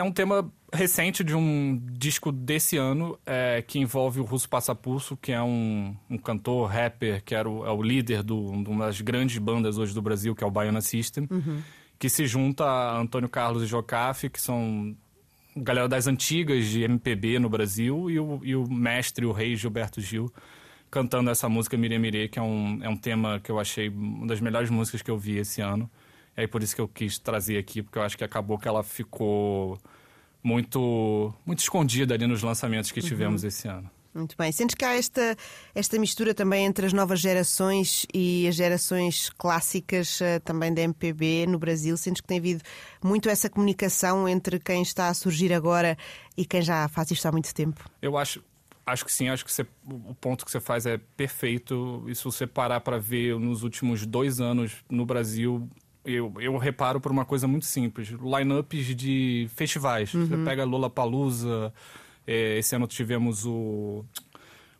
[0.00, 5.14] É um tema recente de um disco desse ano é, que envolve o Russo Passapulso,
[5.14, 8.86] que é um, um cantor, rapper, que era o, é o líder do, de uma
[8.86, 11.60] das grandes bandas hoje do Brasil, que é o Baiana System, uhum.
[11.98, 14.96] que se junta a Antônio Carlos e Jocafe, que são
[15.54, 20.00] galera das antigas de MPB no Brasil, e o, e o mestre, o rei Gilberto
[20.00, 20.32] Gil,
[20.90, 24.26] cantando essa música Mire Mire, que é um, é um tema que eu achei uma
[24.26, 25.90] das melhores músicas que eu vi esse ano.
[26.42, 28.82] É por isso que eu quis trazer aqui, porque eu acho que acabou que ela
[28.82, 29.78] ficou
[30.42, 33.48] muito, muito escondida ali nos lançamentos que tivemos uhum.
[33.48, 33.90] esse ano.
[34.12, 34.50] Muito bem.
[34.50, 35.36] Sentes que há esta,
[35.72, 41.46] esta mistura também entre as novas gerações e as gerações clássicas uh, também da MPB
[41.46, 41.96] no Brasil?
[41.96, 42.62] Sentes que tem havido
[43.02, 45.96] muito essa comunicação entre quem está a surgir agora
[46.36, 47.88] e quem já faz isto há muito tempo?
[48.02, 48.42] Eu acho,
[48.84, 49.28] acho que sim.
[49.28, 52.04] Acho que você, o ponto que você faz é perfeito.
[52.08, 55.70] E se você parar para ver nos últimos dois anos no Brasil,
[56.12, 60.12] eu, eu reparo por uma coisa muito simples: lineups de festivais.
[60.14, 60.26] Uhum.
[60.26, 61.72] Você pega Lollapalooza,
[62.26, 64.04] é, esse ano tivemos o,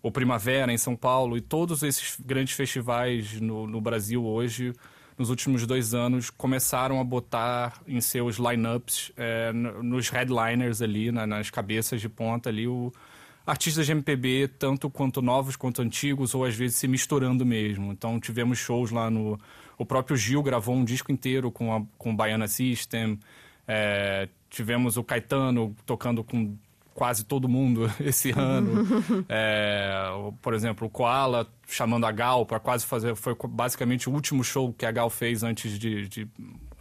[0.03, 4.73] o Primavera em São Paulo e todos esses grandes festivais no, no Brasil hoje
[5.21, 11.27] nos últimos dois anos, começaram a botar em seus lineups, é, nos headliners ali, na,
[11.27, 12.91] nas cabeças de ponta ali, o
[13.47, 17.93] artistas de MPB, tanto quanto novos quanto antigos, ou às vezes se misturando mesmo.
[17.93, 19.39] Então tivemos shows lá no.
[19.81, 23.19] O próprio Gil gravou um disco inteiro com, a, com o Baiana System.
[23.67, 26.55] É, tivemos o Caetano tocando com
[26.93, 28.87] quase todo mundo esse ano.
[29.27, 30.03] é,
[30.43, 33.17] por exemplo, o Koala chamando a Gal para quase fazer.
[33.17, 36.29] Foi basicamente o último show que a Gal fez antes de, de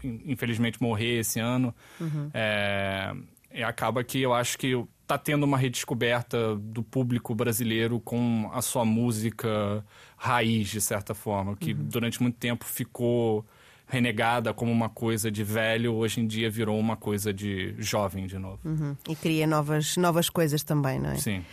[0.03, 1.73] infelizmente, morrer esse ano.
[2.01, 2.29] Uhum.
[2.33, 3.15] É,
[3.53, 4.75] e acaba que eu acho que
[5.09, 9.83] tá tendo uma redescoberta do público brasileiro com a sua música
[10.15, 11.79] raiz, de certa forma, que uhum.
[11.81, 13.43] durante muito tempo ficou
[13.87, 18.37] renegada como uma coisa de velho, hoje em dia virou uma coisa de jovem de
[18.37, 18.59] novo.
[18.63, 18.95] Uhum.
[19.09, 21.15] E cria novas, novas coisas também, não é?
[21.15, 21.43] Sim.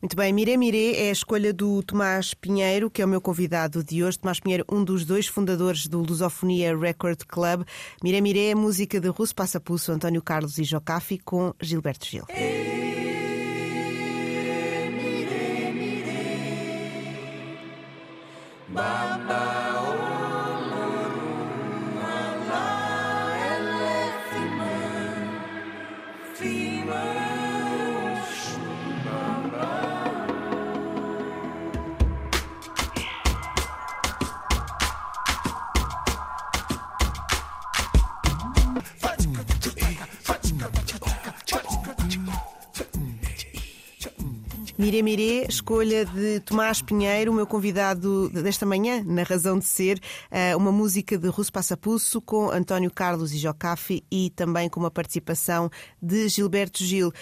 [0.00, 3.84] Muito bem, Miré Miré é a escolha do Tomás Pinheiro, que é o meu convidado
[3.84, 4.18] de hoje.
[4.18, 7.62] Tomás Pinheiro, um dos dois fundadores do Lusofonia Record Club.
[8.02, 12.24] Miré Miré é música de Russo Passapusso, António Carlos e Jocafi com Gilberto Gil.
[18.74, 19.31] Mama.
[44.82, 50.00] Miré Miré, escolha de Tomás Pinheiro, o meu convidado desta manhã, na Razão de Ser,
[50.28, 54.90] eh, uma música de Russo Passapusso com António Carlos e Jocafi e também com uma
[54.90, 55.70] participação
[56.02, 57.12] de Gilberto Gil.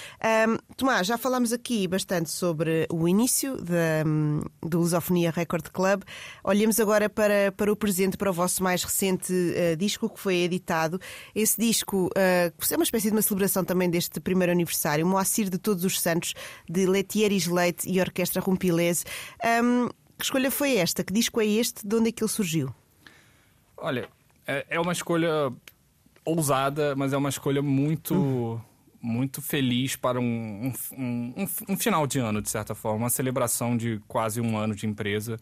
[0.48, 4.04] Um, Tomás, já falámos aqui bastante sobre o início da,
[4.66, 6.02] do Lusofonia Record Club.
[6.42, 10.36] Olhemos agora para, para o presente, para o vosso mais recente uh, disco que foi
[10.36, 10.98] editado.
[11.34, 15.58] Esse disco uh, é uma espécie de uma celebração também deste primeiro aniversário, Moacir de
[15.58, 16.32] Todos os Santos,
[16.66, 19.04] de Letieris Leite e Orquestra Rumpilese.
[19.62, 21.02] Um, que escolha foi esta?
[21.02, 21.86] Que disco é este?
[21.86, 22.74] De onde é que ele surgiu?
[23.76, 24.08] Olha,
[24.46, 25.52] é, é uma escolha
[26.24, 28.14] ousada, mas é uma escolha muito.
[28.14, 28.60] Uhum
[29.02, 33.76] muito feliz para um, um, um, um, final de ano, de certa forma, uma celebração
[33.76, 35.38] de quase um ano de empresa.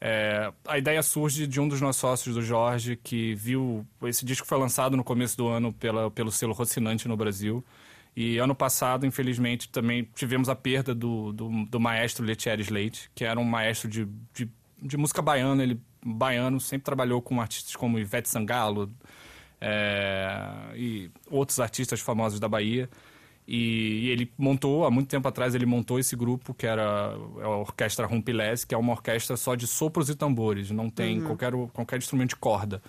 [0.00, 3.86] É, a ideia surge de um dos nossos sócios, do Jorge, que viu.
[4.02, 7.64] Esse disco foi lançado no começo do ano pela, pelo selo Rocinante no Brasil.
[8.14, 13.24] E ano passado, infelizmente, também tivemos a perda do, do, do maestro Letieres Leite, que
[13.24, 15.62] era um maestro de, de, de, música baiana.
[15.62, 18.92] Ele, baiano, sempre trabalhou com artistas como Ivete Sangalo
[19.58, 20.36] é,
[20.74, 22.88] e outros artistas famosos da Bahia.
[23.48, 27.48] E, e, ele montou, há muito tempo atrás, ele montou esse grupo, que era a
[27.48, 31.26] Orquestra Rumpilés, que é uma orquestra só de sopros e tambores, não tem uhum.
[31.26, 32.82] qualquer, qualquer instrumento de corda.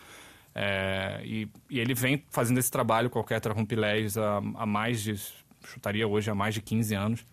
[0.56, 5.16] É, e, e, ele vem fazendo esse trabalho com a Orquestra há, há, mais de,
[5.66, 7.26] chutaria hoje, há mais de 15 anos.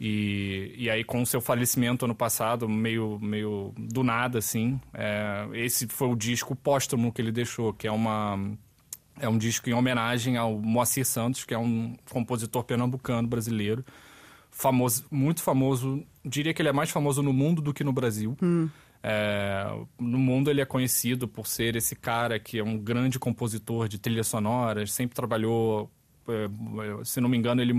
[0.00, 5.46] E, e aí, com o seu falecimento ano passado, meio, meio do nada, assim, é,
[5.52, 8.38] esse foi o disco póstumo que ele deixou, que é uma...
[9.20, 13.84] É um disco em homenagem ao Moacir Santos, que é um compositor pernambucano brasileiro,
[14.50, 16.02] famoso, muito famoso.
[16.24, 18.36] Diria que ele é mais famoso no mundo do que no Brasil.
[18.42, 18.70] Hum.
[19.02, 19.66] É,
[19.98, 23.98] no mundo ele é conhecido por ser esse cara que é um grande compositor de
[23.98, 25.90] trilhas sonoras, sempre trabalhou,
[26.28, 27.72] é, se não me engano, ele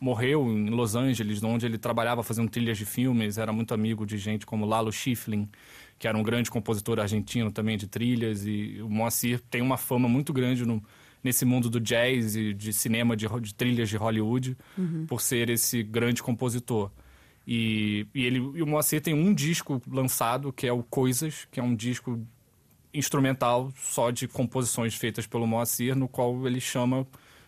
[0.00, 4.16] morreu em Los Angeles, onde ele trabalhava fazendo trilhas de filmes, era muito amigo de
[4.16, 5.46] gente como Lalo Schifrin,
[5.98, 10.08] que era um grande compositor argentino também de trilhas, e o Moacir tem uma fama
[10.08, 10.82] muito grande no,
[11.22, 15.04] nesse mundo do jazz e de cinema, de, de trilhas de Hollywood, uhum.
[15.06, 16.90] por ser esse grande compositor.
[17.46, 21.58] E, e, ele, e o Moacir tem um disco lançado, que é o Coisas, que
[21.58, 22.20] é um disco
[22.94, 27.06] instrumental só de composições feitas pelo Moacir, no qual ele chama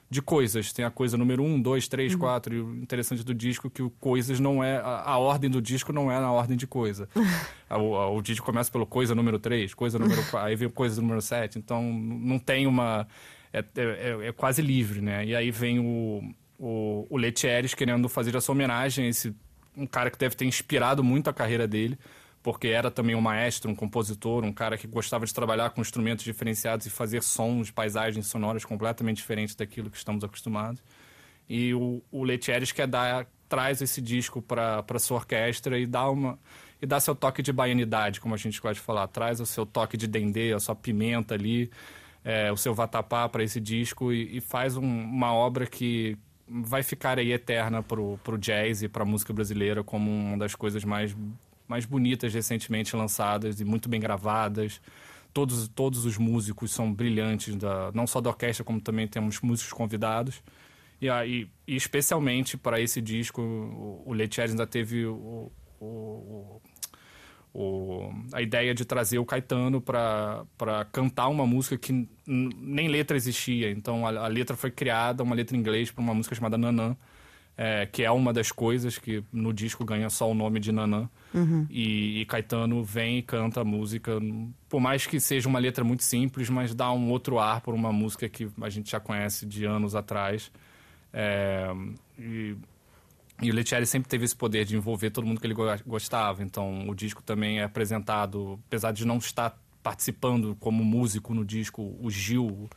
[0.09, 0.73] de coisas.
[0.73, 2.21] Tem a coisa número um, dois, três, uhum.
[2.21, 2.55] quatro.
[2.55, 4.77] E o interessante do disco é que o coisas não é.
[4.77, 7.09] A, a ordem do disco não é na ordem de coisa.
[7.71, 11.21] o, o, disco começa pelo coisa número três, coisa número quatro, aí vem coisa número
[11.21, 11.59] sete.
[11.59, 13.07] Então não tem uma.
[13.53, 15.25] É, é, é, é, quase livre, né?
[15.25, 19.35] E aí vem o, o, o Letieres querendo fazer essa homenagem a esse
[19.77, 21.99] um cara que deve ter inspirado muito a carreira dele,
[22.43, 26.25] porque era também um maestro, um compositor, um cara que gostava de trabalhar com instrumentos
[26.25, 30.83] diferenciados e fazer sons, paisagens sonoras completamente diferentes daquilo que estamos acostumados.
[31.49, 36.39] E o, o Letieres quer dar, traz esse disco para sua orquestra e dá uma
[36.83, 39.65] e dá seu toque de baianidade, como a gente gosta de falar, traz o seu
[39.65, 41.71] toque de dendê, a sua pimenta ali,
[42.23, 46.83] é, o seu vatapá para esse disco e, e faz um, uma obra que vai
[46.83, 51.17] ficar aí eterna pro, pro jazz e pra música brasileira como uma das coisas mais,
[51.67, 54.81] mais bonitas recentemente lançadas e muito bem gravadas.
[55.33, 59.73] Todos, todos os músicos são brilhantes, da, não só da orquestra, como também temos músicos
[59.73, 60.43] convidados.
[61.01, 66.61] E, aí, e especialmente para esse disco, o, o ainda teve o, o,
[67.55, 70.45] o, a ideia de trazer o Caetano para
[70.91, 73.71] cantar uma música que nem letra existia.
[73.71, 76.97] Então a, a, letra foi criada, uma letra em inglês, para uma música chamada Nanã,
[77.57, 81.09] é, que é uma das coisas que no disco ganha só o nome de Nanã.
[81.33, 81.65] Uhum.
[81.71, 84.19] E, e, Caetano vem e canta a música,
[84.69, 87.93] por mais que seja uma letra muito simples, mas dá um outro ar por uma
[87.93, 90.51] música que a gente já conhece de anos atrás.
[91.13, 91.73] É,
[92.19, 92.57] e
[93.43, 95.55] e o Letieri sempre teve esse poder de envolver todo mundo que ele
[95.87, 96.43] gostava.
[96.43, 101.97] Então, o disco também é apresentado, apesar de não estar participando como músico no disco,
[102.01, 102.71] o Gil,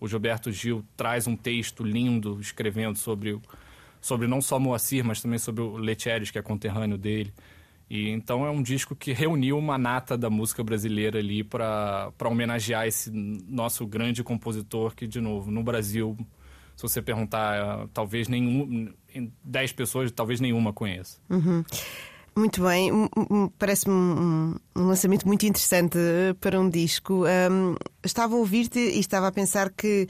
[0.00, 3.38] o Gilberto Gil, traz um texto lindo escrevendo sobre,
[4.00, 7.34] sobre não só Moacir, mas também sobre o Letieres, que é conterrâneo dele.
[7.90, 12.86] E então é um disco que reuniu uma nata da música brasileira ali para homenagear
[12.86, 16.16] esse nosso grande compositor que, de novo, no Brasil
[16.76, 18.92] se você perguntar, talvez nenhum,
[19.44, 21.18] 10 pessoas, talvez nenhuma conheça.
[21.30, 21.64] Uhum.
[22.36, 22.90] Muito bem,
[23.58, 25.96] parece-me um, lançamento muito interessante
[26.40, 27.24] para um disco.
[27.24, 30.08] Um, estava a ouvir-te e estava a pensar que,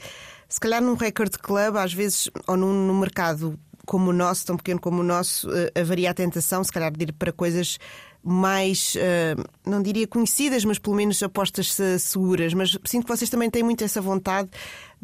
[0.49, 4.57] se calhar, num record club, às vezes, ou num, num mercado como o nosso, tão
[4.57, 7.77] pequeno como o nosso, uh, haveria a tentação, se calhar, de ir para coisas
[8.23, 12.55] mais, uh, não diria conhecidas, mas pelo menos apostas seguras.
[12.55, 14.49] Mas sinto que vocês também têm muito essa vontade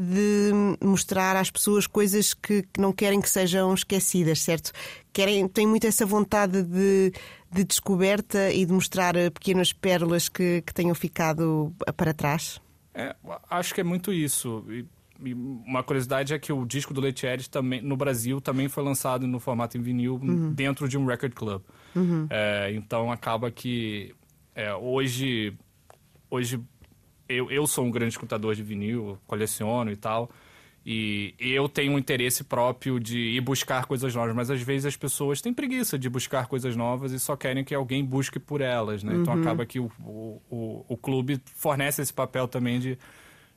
[0.01, 0.51] de
[0.83, 4.71] mostrar às pessoas coisas que, que não querem que sejam esquecidas, certo?
[5.13, 7.13] Querem, têm muito essa vontade de,
[7.51, 12.59] de descoberta e de mostrar pequenas pérolas que, que tenham ficado para trás.
[12.95, 13.15] É,
[13.49, 14.65] acho que é muito isso.
[14.69, 14.85] E,
[15.23, 19.27] e uma curiosidade é que o disco do Letieres também no Brasil também foi lançado
[19.27, 20.51] no formato em vinil uhum.
[20.51, 21.61] dentro de um record club.
[21.95, 22.25] Uhum.
[22.29, 24.15] É, então acaba que
[24.55, 25.53] é, hoje
[26.29, 26.59] hoje
[27.31, 30.29] eu, eu sou um grande escutador de vinil, coleciono e tal.
[30.83, 34.97] E eu tenho um interesse próprio de ir buscar coisas novas, mas às vezes as
[34.97, 39.03] pessoas têm preguiça de buscar coisas novas e só querem que alguém busque por elas,
[39.03, 39.13] né?
[39.13, 39.39] Então, uhum.
[39.39, 42.97] Então acaba que o, o, o, o, clube fornece esse papel também de,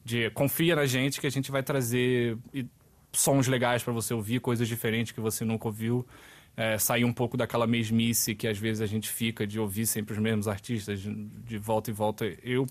[0.04, 2.36] de confia na gente que a gente vai trazer
[3.10, 6.06] sons legais para você ouvir, coisas diferentes que você nunca ouviu.
[6.56, 10.12] É, sair um pouco daquela mesmice que às vezes a gente fica de ouvir sempre
[10.12, 12.26] os mesmos artistas de, de volta e volta.
[12.44, 12.66] Eu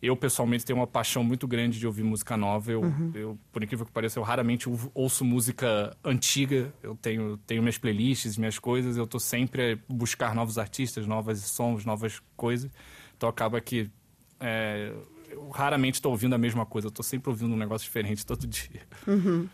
[0.00, 2.70] eu, pessoalmente, tenho uma paixão muito grande de ouvir música nova.
[2.70, 3.12] Eu, uhum.
[3.14, 6.72] eu por incrível que pareça, eu raramente ouço música antiga.
[6.82, 8.96] Eu tenho, tenho minhas playlists, minhas coisas.
[8.96, 12.70] Eu estou sempre a buscar novos artistas, novos sons, novas coisas.
[13.16, 13.90] Então, acaba que
[14.38, 14.92] é,
[15.30, 16.88] eu raramente estou ouvindo a mesma coisa.
[16.88, 18.82] Eu estou sempre ouvindo um negócio diferente todo dia.
[19.06, 19.48] Uhum.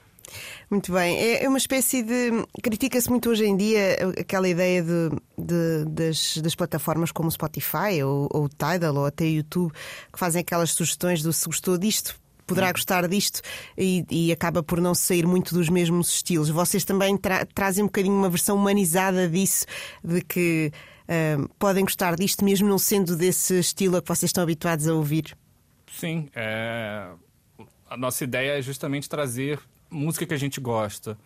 [0.70, 1.18] Muito bem.
[1.18, 2.30] É, é uma espécie de.
[2.62, 8.02] Critica-se muito hoje em dia aquela ideia de, de das, das, plataformas como o Spotify
[8.04, 9.72] ou, o Tidal ou até o YouTube
[10.12, 12.16] que fazem aquelas sugestões do se gostou disto.
[12.46, 12.72] Poderá hum.
[12.72, 13.40] gostar disto
[13.78, 16.48] e, e, acaba por não sair muito dos mesmos estilos.
[16.48, 19.64] Vocês também tra trazem um bocadinho uma versão humanizada disso,
[20.02, 20.72] de que
[21.04, 24.94] uh, podem gostar disto mesmo não sendo desse estilo a que vocês estão habituados a
[24.94, 25.36] ouvir.
[25.92, 27.08] Sim, é...
[27.88, 29.60] a nossa ideia é justamente trazer
[29.92, 31.18] música que a gente gosta.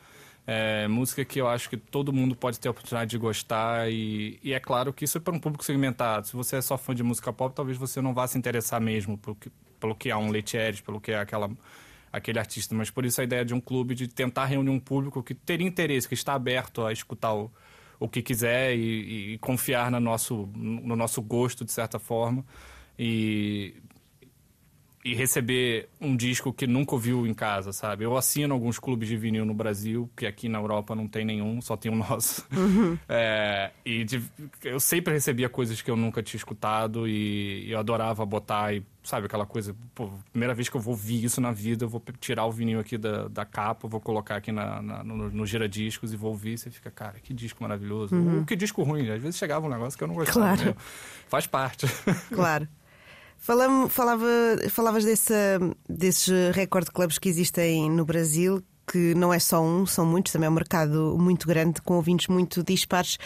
[0.47, 4.39] É, música que eu acho que todo mundo pode ter a oportunidade de gostar e,
[4.45, 6.27] e é claro que isso é para um público segmentado.
[6.27, 9.19] Se você é só fã de música pop, talvez você não vá se interessar mesmo
[9.19, 9.51] pelo que,
[9.81, 11.51] pelo que é um Letieres, pelo que é aquela,
[12.13, 12.77] aquele artista.
[12.77, 15.67] Mas por isso a ideia de um clube de tentar reunir um público que teria
[15.67, 17.51] interesse, que está aberto a escutar o,
[17.99, 22.45] o que quiser e, e confiar no nosso, no nosso gosto, de certa forma.
[22.97, 23.75] E
[25.07, 28.03] e receber um disco que nunca ouviu em casa, sabe?
[28.03, 31.61] Eu assino alguns clubes de vinil no Brasil, que aqui na Europa não tem nenhum,
[31.61, 32.45] só tem o nosso.
[32.53, 32.99] Uhum.
[33.09, 34.23] É, e de,
[34.65, 39.27] eu sempre recebia coisas que eu nunca tinha escutado e eu adorava botar e, sabe,
[39.27, 42.47] aquela coisa, pô, primeira vez que eu vou ouvir isso na vida, eu vou tirar
[42.47, 46.17] o vinil aqui da, da capa, vou colocar aqui na, na no, no giradiscos e
[46.17, 48.15] vou ouvir e você fica, cara, que disco maravilhoso.
[48.15, 48.41] Uhum.
[48.41, 50.57] Ou que disco ruim, às vezes chegava um negócio que eu não gostava.
[50.57, 50.77] Claro.
[51.29, 51.87] Faz parte.
[52.31, 52.67] Claro.
[53.39, 54.27] Falamos, falava,
[54.71, 55.35] falavas desse,
[55.89, 60.47] desses recorde clubes que existem no Brasil, que não é só um, são muitos, também
[60.47, 63.19] é um mercado muito grande, com ouvintes muito dispares.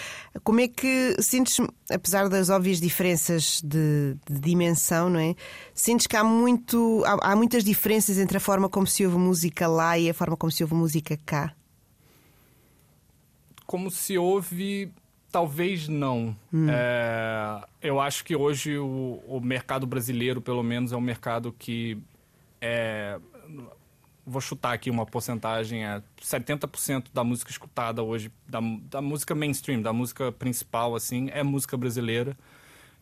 [0.42, 1.58] Como é que sentes,
[1.90, 5.34] apesar das óbvias diferenças de, de dimensão, não é?
[5.74, 9.66] Sentes que há, muito, há, há, muitas diferenças entre a forma como se ouve música
[9.66, 11.54] lá e a forma como se ouve música cá?
[13.66, 14.90] Como se ouve
[15.30, 16.36] Talvez não.
[16.52, 16.66] Hum.
[16.68, 21.96] É, eu acho que hoje o, o, mercado brasileiro, pelo menos, é um mercado que
[22.60, 23.18] é,
[24.26, 28.60] vou chutar aqui uma porcentagem, é 70% da música escutada hoje, da,
[28.90, 32.36] da música mainstream, da música principal, assim, é música brasileira.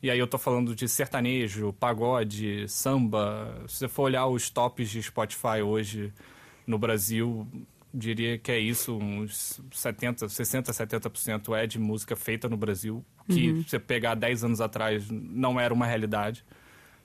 [0.02, 3.64] E aí eu tô falando de sertanejo, pagode, samba.
[3.66, 6.12] Se você for olhar os tops de Spotify hoje
[6.66, 7.46] no Brasil,
[7.92, 13.50] diria que é isso, uns 70, 60, 70% é de música feita no Brasil, que
[13.50, 13.62] uhum.
[13.62, 16.44] você pegar 10 anos atrás não era uma realidade.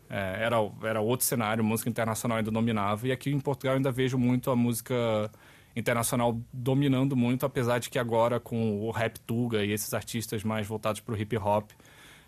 [0.10, 3.08] É, era, era outro cenário, música internacional ainda dominava.
[3.08, 5.32] E aqui em Portugal ainda vejo muito a música
[5.76, 10.68] internacional dominando muito, apesar de que agora com o rap tuga e esses artistas mais
[10.68, 11.72] voltados para o hip hop,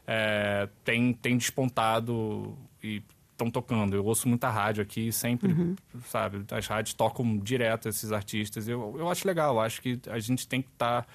[0.08, 3.02] é, tem, tem despontado e
[3.36, 3.96] estão tocando.
[3.96, 5.76] Eu ouço muita rádio aqui, sempre, uhum.
[6.08, 6.44] sabe?
[6.52, 8.68] As rádios tocam direto esses artistas.
[8.68, 11.04] Eu, eu acho legal, acho que a gente tem que estar.
[11.04, 11.08] Tá,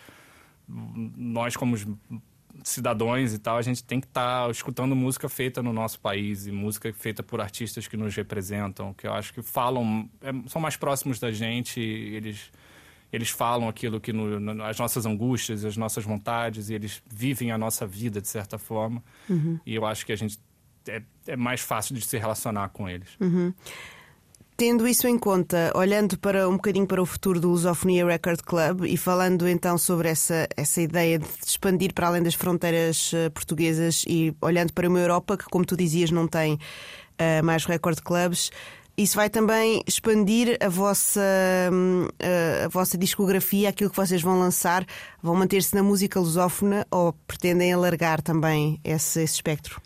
[0.69, 1.77] nós, como
[2.63, 6.47] cidadãos e tal, a gente tem que estar tá escutando música feita no nosso país
[6.47, 10.61] e música feita por artistas que nos representam, que eu acho que falam, é, são
[10.61, 12.51] mais próximos da gente, eles
[13.13, 17.51] eles falam aquilo que no, no, as nossas angústias, as nossas vontades, e eles vivem
[17.51, 19.03] a nossa vida de certa forma.
[19.29, 19.59] Uhum.
[19.67, 20.39] E eu acho que a gente
[20.91, 23.09] é, é, mais fácil de se relacionar com eles.
[23.21, 23.53] Uhum.
[24.57, 28.85] Tendo isso em conta, olhando para um bocadinho para o futuro do Lusofonia Record Club
[28.85, 34.05] e falando então sobre essa, essa ideia de expandir para além das fronteiras uh, portuguesas
[34.07, 38.51] e olhando para uma Europa que, como tu dizias, não tem uh, mais record clubs,
[38.99, 41.23] isso vai também expandir a vossa,
[41.73, 42.07] hum,
[42.65, 44.85] a vossa discografia, aquilo que vocês vão lançar,
[45.23, 49.81] vão manter-se na música lusófona ou pretendem alargar também esse, esse espectro?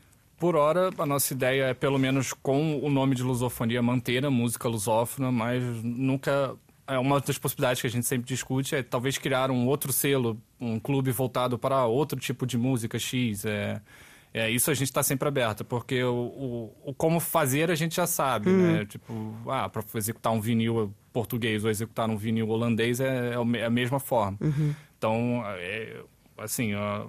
[0.44, 4.30] Por hora, a nossa ideia é, pelo menos com o nome de lusofonia, manter a
[4.30, 6.54] música lusófona, mas nunca.
[6.86, 10.38] É uma das possibilidades que a gente sempre discute é talvez criar um outro selo,
[10.60, 13.46] um clube voltado para outro tipo de música X.
[13.46, 13.80] É,
[14.34, 17.96] é, isso a gente está sempre aberto, porque o, o, o, como fazer a gente
[17.96, 18.72] já sabe, hum.
[18.74, 18.84] né?
[18.84, 23.70] Tipo, ah, para executar um vinil português ou executar um vinil holandês é, é a
[23.70, 24.36] mesma forma.
[24.42, 24.74] Uhum.
[24.98, 26.02] Então, é,
[26.36, 27.06] assim, a,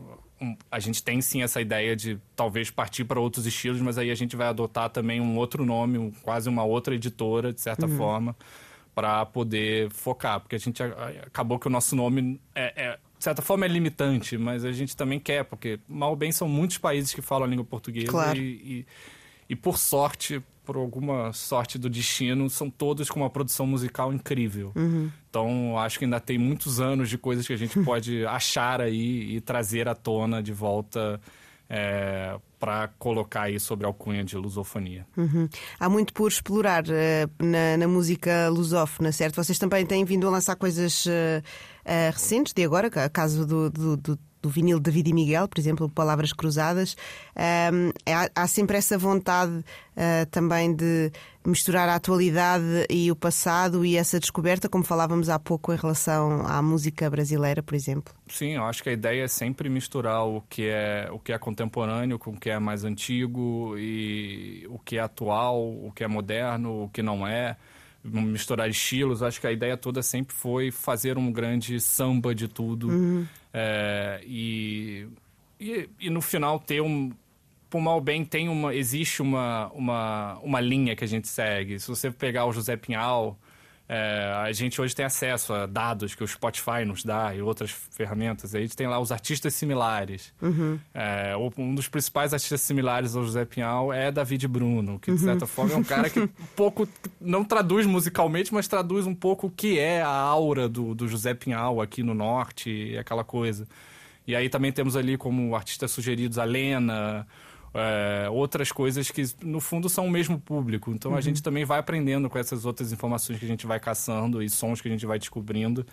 [0.69, 4.15] a gente tem sim essa ideia de talvez partir para outros estilos, mas aí a
[4.15, 7.97] gente vai adotar também um outro nome, um, quase uma outra editora, de certa uhum.
[7.97, 8.35] forma,
[8.93, 13.41] para poder focar, porque a gente acabou que o nosso nome é, é de certa
[13.41, 17.13] forma é limitante, mas a gente também quer, porque mal ou bem são muitos países
[17.13, 18.37] que falam a língua portuguesa claro.
[18.37, 18.85] e, e,
[19.49, 24.71] e, por sorte, por alguma sorte do destino, são todos com uma produção musical incrível.
[24.75, 25.11] Uhum.
[25.29, 29.35] Então, acho que ainda tem muitos anos de coisas que a gente pode achar aí
[29.35, 31.21] e trazer à tona de volta
[31.69, 35.05] é, para colocar aí sobre a alcunha de lusofonia.
[35.15, 35.47] Uhum.
[35.79, 39.35] Há muito por explorar uh, na, na, música lusófona, certo?
[39.35, 43.97] Vocês também têm vindo a lançar coisas uh, uh, recentes de agora, caso do, do,
[43.97, 46.95] do do vinil de David e Miguel, por exemplo, Palavras Cruzadas.
[47.35, 51.11] Um, há, há, sempre essa vontade uh, também de
[51.43, 56.45] misturar a atualidade e o passado e essa descoberta, como falávamos há pouco em relação
[56.45, 58.13] à música brasileira, por exemplo.
[58.27, 61.39] Sim, eu acho que a ideia é sempre misturar o que é, o que é
[61.39, 66.07] contemporâneo com o que é mais antigo e o que é atual, o que é
[66.07, 67.57] moderno, o que não é
[68.05, 69.23] misturar estilos.
[69.23, 72.89] Acho que a ideia toda sempre foi fazer um grande samba de tudo.
[72.89, 73.25] Uhum.
[73.57, 75.07] É, e,
[75.57, 77.09] e, e, no final ter um.
[77.69, 81.79] Por mal bem, tem uma, existe uma, uma, uma linha que a gente segue.
[81.79, 83.39] Se você pegar o José Pinhal,
[83.87, 87.69] é, a gente hoje tem acesso a dados que o Spotify nos dá e outras
[87.69, 88.55] ferramentas.
[88.55, 90.33] A gente tem lá os artistas similares.
[90.41, 90.79] Uhum.
[90.93, 95.45] É, um dos principais artistas similares ao José Pinhal é David Bruno, que de certa
[95.45, 95.49] uhum.
[95.49, 96.87] forma é um cara que um pouco
[97.21, 101.35] não traduz musicalmente, mas traduz um pouco o que é a aura do, do José
[101.35, 103.67] Pinhal aqui no norte e aquela coisa.
[104.27, 107.27] E aí também temos ali como artistas sugeridos a Lena,
[107.75, 110.91] é, outras coisas que, no fundo, são o mesmo público.
[110.91, 111.17] Então uhum.
[111.17, 114.49] a gente também vai aprendendo com essas outras informações que a gente vai caçando e
[114.49, 115.85] sons que a gente vai descobrindo.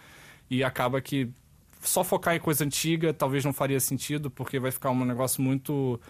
[0.48, 1.28] E acaba que
[1.80, 6.00] só focar em coisa antiga talvez não faria sentido, porque vai ficar um negócio muito.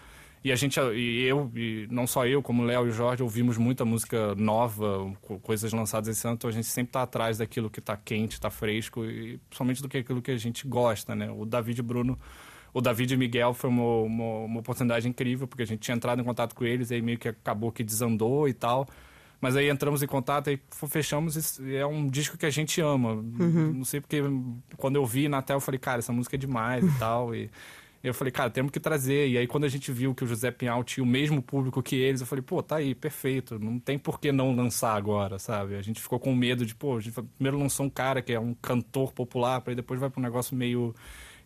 [0.43, 3.57] E a gente, e eu, e não só eu, como Léo e o Jorge, ouvimos
[3.57, 5.11] muita música nova,
[5.41, 8.49] coisas lançadas esse ano, então a gente sempre está atrás daquilo que está quente, está
[8.49, 11.31] fresco, e principalmente do que aquilo que a gente gosta, né?
[11.31, 12.19] O David Bruno
[12.73, 16.19] o David e Miguel foi uma, uma, uma, oportunidade incrível, porque a gente tinha entrado
[16.19, 18.87] em contato com eles, aí meio que acabou que desandou e tal.
[19.39, 21.59] Mas aí entramos em contato e fechamos.
[21.59, 23.11] E é um disco que a gente ama.
[23.11, 23.73] Uhum.
[23.73, 24.21] Não sei porque
[24.77, 27.35] quando eu vi na tela eu falei, cara, essa música é demais e tal.
[27.35, 27.51] E
[28.01, 29.27] eu falei, cara, temos que trazer.
[29.27, 31.95] E aí quando a gente viu que o José Pinhal tinha o mesmo público que
[31.97, 33.59] eles, eu falei, pô, tá aí, perfeito.
[33.59, 35.75] Não tem por que não lançar agora, sabe?
[35.75, 38.39] A gente ficou com medo de, pô, a gente primeiro lançou um cara que é
[38.39, 40.95] um cantor popular, para depois vai para um negócio meio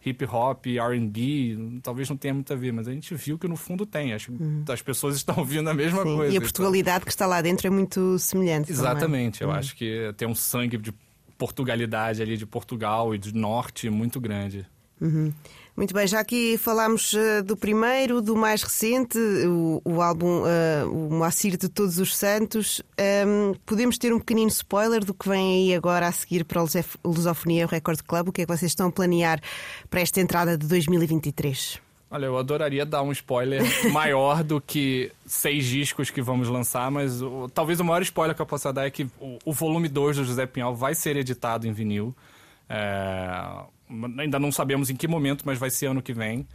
[0.07, 3.55] hip hop, R&B, talvez não tenha muito a ver, mas a gente viu que no
[3.55, 4.13] fundo tem.
[4.13, 4.63] Acho que uhum.
[4.69, 6.33] as pessoas estão ouvindo a mesma Sim, coisa.
[6.33, 7.05] E a Portugalidade então.
[7.05, 8.71] que está lá dentro é muito semelhante.
[8.71, 9.39] Exatamente.
[9.39, 9.49] Também.
[9.49, 9.59] Eu uhum.
[9.59, 10.93] acho que tem um sangue de
[11.37, 14.65] Portugalidade ali de Portugal e do norte muito grande.
[14.99, 15.31] Uhum.
[15.77, 19.15] Muito bem, já aqui falámos uh, do primeiro, do mais recente,
[19.45, 22.81] o, o álbum uh, O Moacir de Todos os Santos.
[22.99, 26.67] Um, podemos ter um pequenino spoiler do que vem aí agora a seguir para o
[27.05, 28.29] Lusofonia Record Club?
[28.29, 29.39] O que é que vocês estão a planear
[29.87, 31.79] para esta entrada de 2023?
[32.09, 33.61] Olha, eu adoraria dar um spoiler
[33.93, 38.41] maior do que seis discos que vamos lançar, mas o, talvez o maior spoiler que
[38.41, 41.67] eu possa dar é que o, o volume 2 do José Pinhal vai ser editado
[41.67, 42.15] em vinil.
[42.67, 43.76] É,
[44.19, 46.47] ainda não sabemos em que momento, mas vai ser ano que vem.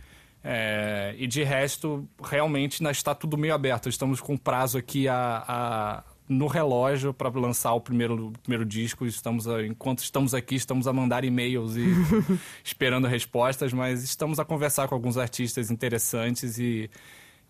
[0.44, 3.88] É, e de resto, realmente está tudo meio aberto.
[3.88, 9.06] Estamos com prazo aqui a, a no relógio para lançar o primeiro, o primeiro disco.
[9.06, 11.86] Estamos a, enquanto estamos aqui, estamos a mandar e-mails e
[12.64, 16.90] esperando respostas, mas estamos a conversar com alguns artistas interessantes e,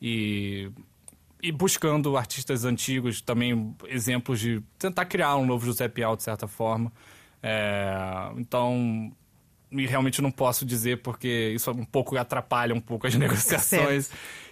[0.00, 0.70] e,
[1.42, 6.46] e, buscando artistas antigos também, exemplos de tentar criar um novo José Pial, de certa
[6.46, 6.92] forma.
[7.42, 9.12] É, então,
[9.72, 14.10] e realmente não posso dizer porque isso um pouco atrapalha um pouco as negociações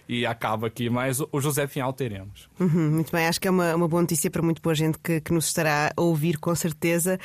[0.09, 2.49] e acaba aqui, mas o José Final teremos.
[2.59, 5.21] Uhum, muito bem, acho que é uma, uma boa notícia para muito boa gente que,
[5.21, 7.17] que nos estará a ouvir, com certeza.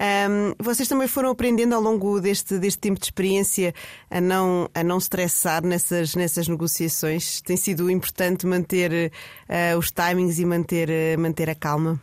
[0.00, 3.72] Um, vocês também foram aprendendo ao longo deste, deste tempo de experiência
[4.10, 7.40] a não, a não stressar nessas, nessas negociações.
[7.42, 9.12] Tem sido importante manter
[9.48, 12.00] uh, os timings e manter, uh, manter a calma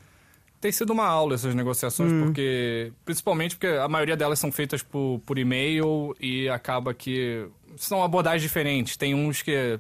[0.60, 2.26] tem sido uma aula essas negociações, hum.
[2.26, 2.92] porque.
[3.06, 7.48] Principalmente porque a maioria delas são feitas por, por e-mail e acaba que.
[7.78, 8.98] São abordagens diferentes.
[8.98, 9.80] Tem uns que.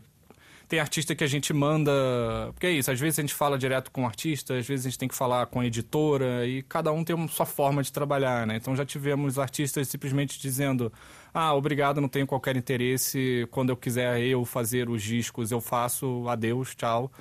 [0.67, 1.91] Tem artista que a gente manda.
[2.53, 4.89] Porque é isso, às vezes a gente fala direto com o artista, às vezes a
[4.89, 7.91] gente tem que falar com a editora, e cada um tem uma sua forma de
[7.91, 8.57] trabalhar, né?
[8.57, 10.93] Então já tivemos artistas simplesmente dizendo:
[11.33, 16.29] ah, obrigado, não tenho qualquer interesse, quando eu quiser eu fazer os discos, eu faço,
[16.29, 17.11] adeus, tchau.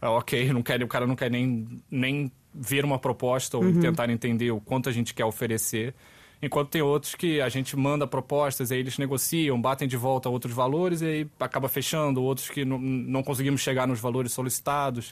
[0.00, 3.80] Ah, ok, não quer, o cara não quer nem, nem ver uma proposta ou uhum.
[3.80, 5.94] tentar entender o quanto a gente quer oferecer.
[6.40, 10.52] Enquanto tem outros que a gente manda propostas, aí eles negociam, batem de volta outros
[10.52, 12.22] valores e aí acaba fechando.
[12.22, 15.10] Outros que não, não conseguimos chegar nos valores solicitados.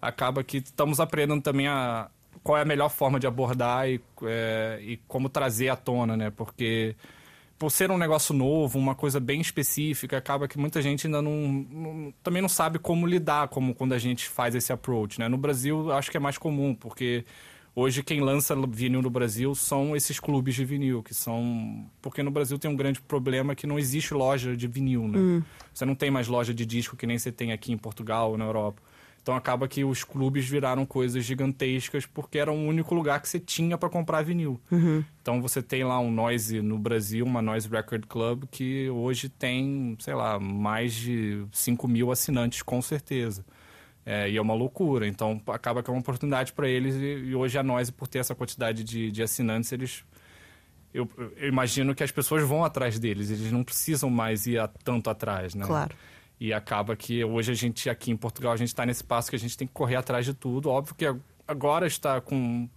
[0.00, 2.08] Acaba que estamos aprendendo também a,
[2.42, 6.30] qual é a melhor forma de abordar e, é, e como trazer à tona, né?
[6.30, 6.96] Porque
[7.62, 11.64] por ser um negócio novo, uma coisa bem específica, acaba que muita gente ainda não,
[11.70, 15.28] não, também não sabe como lidar como quando a gente faz esse approach, né?
[15.28, 17.24] No Brasil, acho que é mais comum, porque
[17.72, 22.32] hoje quem lança vinil no Brasil são esses clubes de vinil, que são porque no
[22.32, 25.20] Brasil tem um grande problema que não existe loja de vinil, né?
[25.20, 25.42] Hum.
[25.72, 28.36] Você não tem mais loja de disco que nem você tem aqui em Portugal ou
[28.36, 28.82] na Europa.
[29.22, 33.38] Então acaba que os clubes viraram coisas gigantescas porque era o único lugar que você
[33.38, 34.60] tinha para comprar vinil.
[34.70, 35.04] Uhum.
[35.22, 39.96] Então você tem lá um Noise no Brasil, uma Noise Record Club, que hoje tem,
[40.00, 43.44] sei lá, mais de 5 mil assinantes, com certeza.
[44.04, 45.06] É, e é uma loucura.
[45.06, 46.96] Então acaba que é uma oportunidade para eles.
[46.96, 50.04] E, e, hoje a Noise, por ter essa quantidade de, de assinantes, eles.
[50.92, 54.68] Eu, eu, imagino que as pessoas vão atrás deles, eles não precisam mais ir a,
[54.68, 55.64] tanto atrás, né?
[55.64, 55.94] Claro.
[56.42, 59.36] E acaba que hoje a gente, aqui em Portugal, a gente está nesse passo que
[59.36, 60.70] a gente tem que correr atrás de tudo.
[60.70, 61.06] Óbvio que
[61.46, 62.68] agora está com.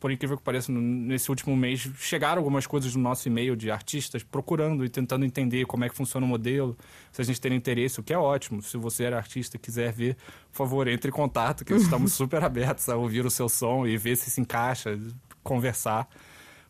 [0.00, 4.22] Por incrível que pareça, nesse último mês chegaram algumas coisas no nosso e-mail de artistas
[4.22, 6.74] procurando e tentando entender como é que funciona o modelo,
[7.12, 8.62] se a gente tem interesse, o que é ótimo.
[8.62, 10.16] Se você é artista e quiser ver,
[10.50, 13.98] por favor, entre em contato, que estamos super abertos a ouvir o seu som e
[13.98, 14.98] ver se se encaixa,
[15.42, 16.08] conversar.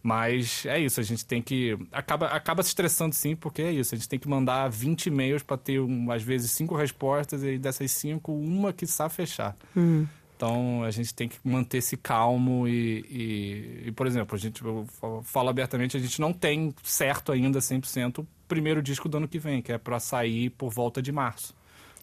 [0.07, 1.77] Mas é isso, a gente tem que.
[1.91, 3.93] Acaba, acaba se estressando sim, porque é isso.
[3.93, 7.59] A gente tem que mandar 20 e-mails para ter, um, às vezes, cinco respostas e
[7.59, 9.57] dessas cinco, uma que sabe fechar.
[9.75, 10.07] Uhum.
[10.37, 14.87] Então a gente tem que manter-se calmo e, e, e, por exemplo, a gente eu
[15.25, 19.41] falo abertamente, a gente não tem certo ainda 100% o primeiro disco do ano que
[19.41, 21.53] vem, que é para sair por volta de março.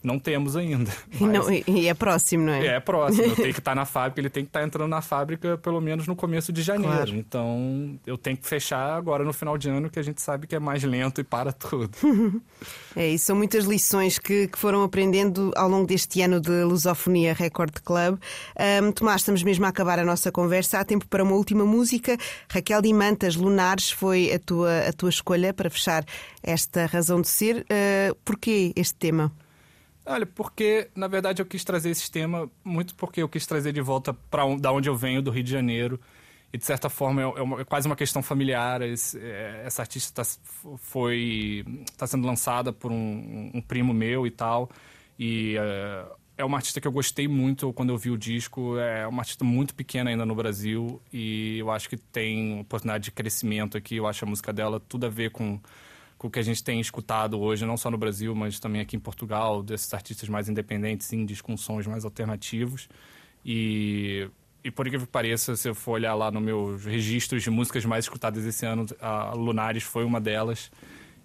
[0.04, 0.92] Não temos ainda.
[1.20, 1.32] Mas...
[1.32, 2.66] Não, e é próximo, não é?
[2.66, 3.34] É, próximo.
[3.36, 5.80] Tem que estar tá na fábrica, ele tem que estar tá entrando na fábrica pelo
[5.80, 6.94] menos no começo de janeiro.
[6.96, 7.16] Claro.
[7.16, 10.56] Então, eu tenho que fechar agora no final de ano, que a gente sabe que
[10.56, 11.92] é mais lento e para tudo.
[12.96, 17.34] é, e são muitas lições que, que foram aprendendo ao longo deste ano de Lusofonia
[17.34, 18.20] Record Club.
[18.84, 20.80] Um, Tomás, estamos mesmo a acabar a nossa conversa.
[20.80, 22.18] Há tempo para uma última música.
[22.50, 26.04] Raquel Dimantas, Lunares, foi a tua, a tua escolha para fechar
[26.42, 27.62] esta razão de ser.
[27.62, 29.32] Uh, porquê este tema?
[30.06, 33.82] Olha, porque na verdade eu quis trazer esse tema muito porque eu quis trazer de
[33.82, 36.00] volta para um, da onde eu venho, do Rio de Janeiro.
[36.52, 38.82] E de certa forma é, é, uma, é quase uma questão familiar.
[38.82, 40.30] Esse, é, essa artista tá,
[40.78, 44.70] foi está sendo lançada por um, um, primo meu e tal.
[45.18, 46.06] E é,
[46.38, 48.78] é uma artista que eu gostei muito quando eu vi o disco.
[48.78, 53.12] É uma artista muito pequena ainda no Brasil e eu acho que tem oportunidade de
[53.12, 53.96] crescimento aqui.
[53.96, 55.60] Eu acho a música dela tudo a ver com
[56.24, 58.96] com o que a gente tem escutado hoje, não só no Brasil, mas também aqui
[58.96, 62.88] em Portugal, desses artistas mais independentes, indies, com sons mais alternativos.
[63.46, 64.30] E,
[64.64, 67.84] e por incrível que pareça, se eu for olhar lá no meus registros de músicas
[67.84, 70.72] mais escutadas esse ano, a Lunares foi uma delas.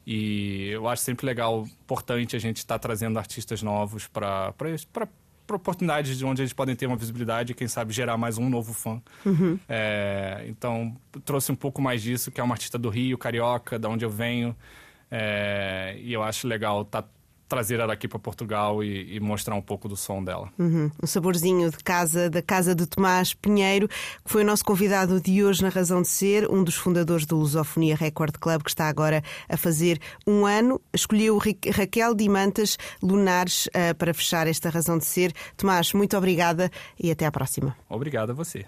[0.05, 5.57] E eu acho sempre legal, importante a gente estar tá trazendo artistas novos para para
[5.57, 8.75] oportunidades de onde eles podem ter uma visibilidade e, quem sabe, gerar mais um novo
[8.75, 9.01] fã.
[9.25, 9.59] Uhum.
[9.67, 10.95] É, então,
[11.25, 14.11] trouxe um pouco mais disso, que é uma artista do Rio, carioca, da onde eu
[14.11, 14.55] venho.
[15.11, 17.05] É, e eu acho legal tá
[17.49, 20.51] trazer ela aqui para Portugal e, e, mostrar um pouco do som dela.
[20.59, 20.91] Uhum.
[21.03, 25.43] Um saborzinho de casa, da casa de Tomás Pinheiro, que foi o nosso convidado de
[25.43, 29.23] hoje na Razão de Ser, um dos fundadores do Lusofonia Record Club, que está agora
[29.49, 30.81] a fazer um ano.
[30.93, 35.33] Escolheu Raquel Dimantas Lunares uh, para fechar esta Razão de Ser.
[35.57, 37.75] Tomás, muito obrigada e até à próxima.
[37.89, 38.67] Obrigado a você.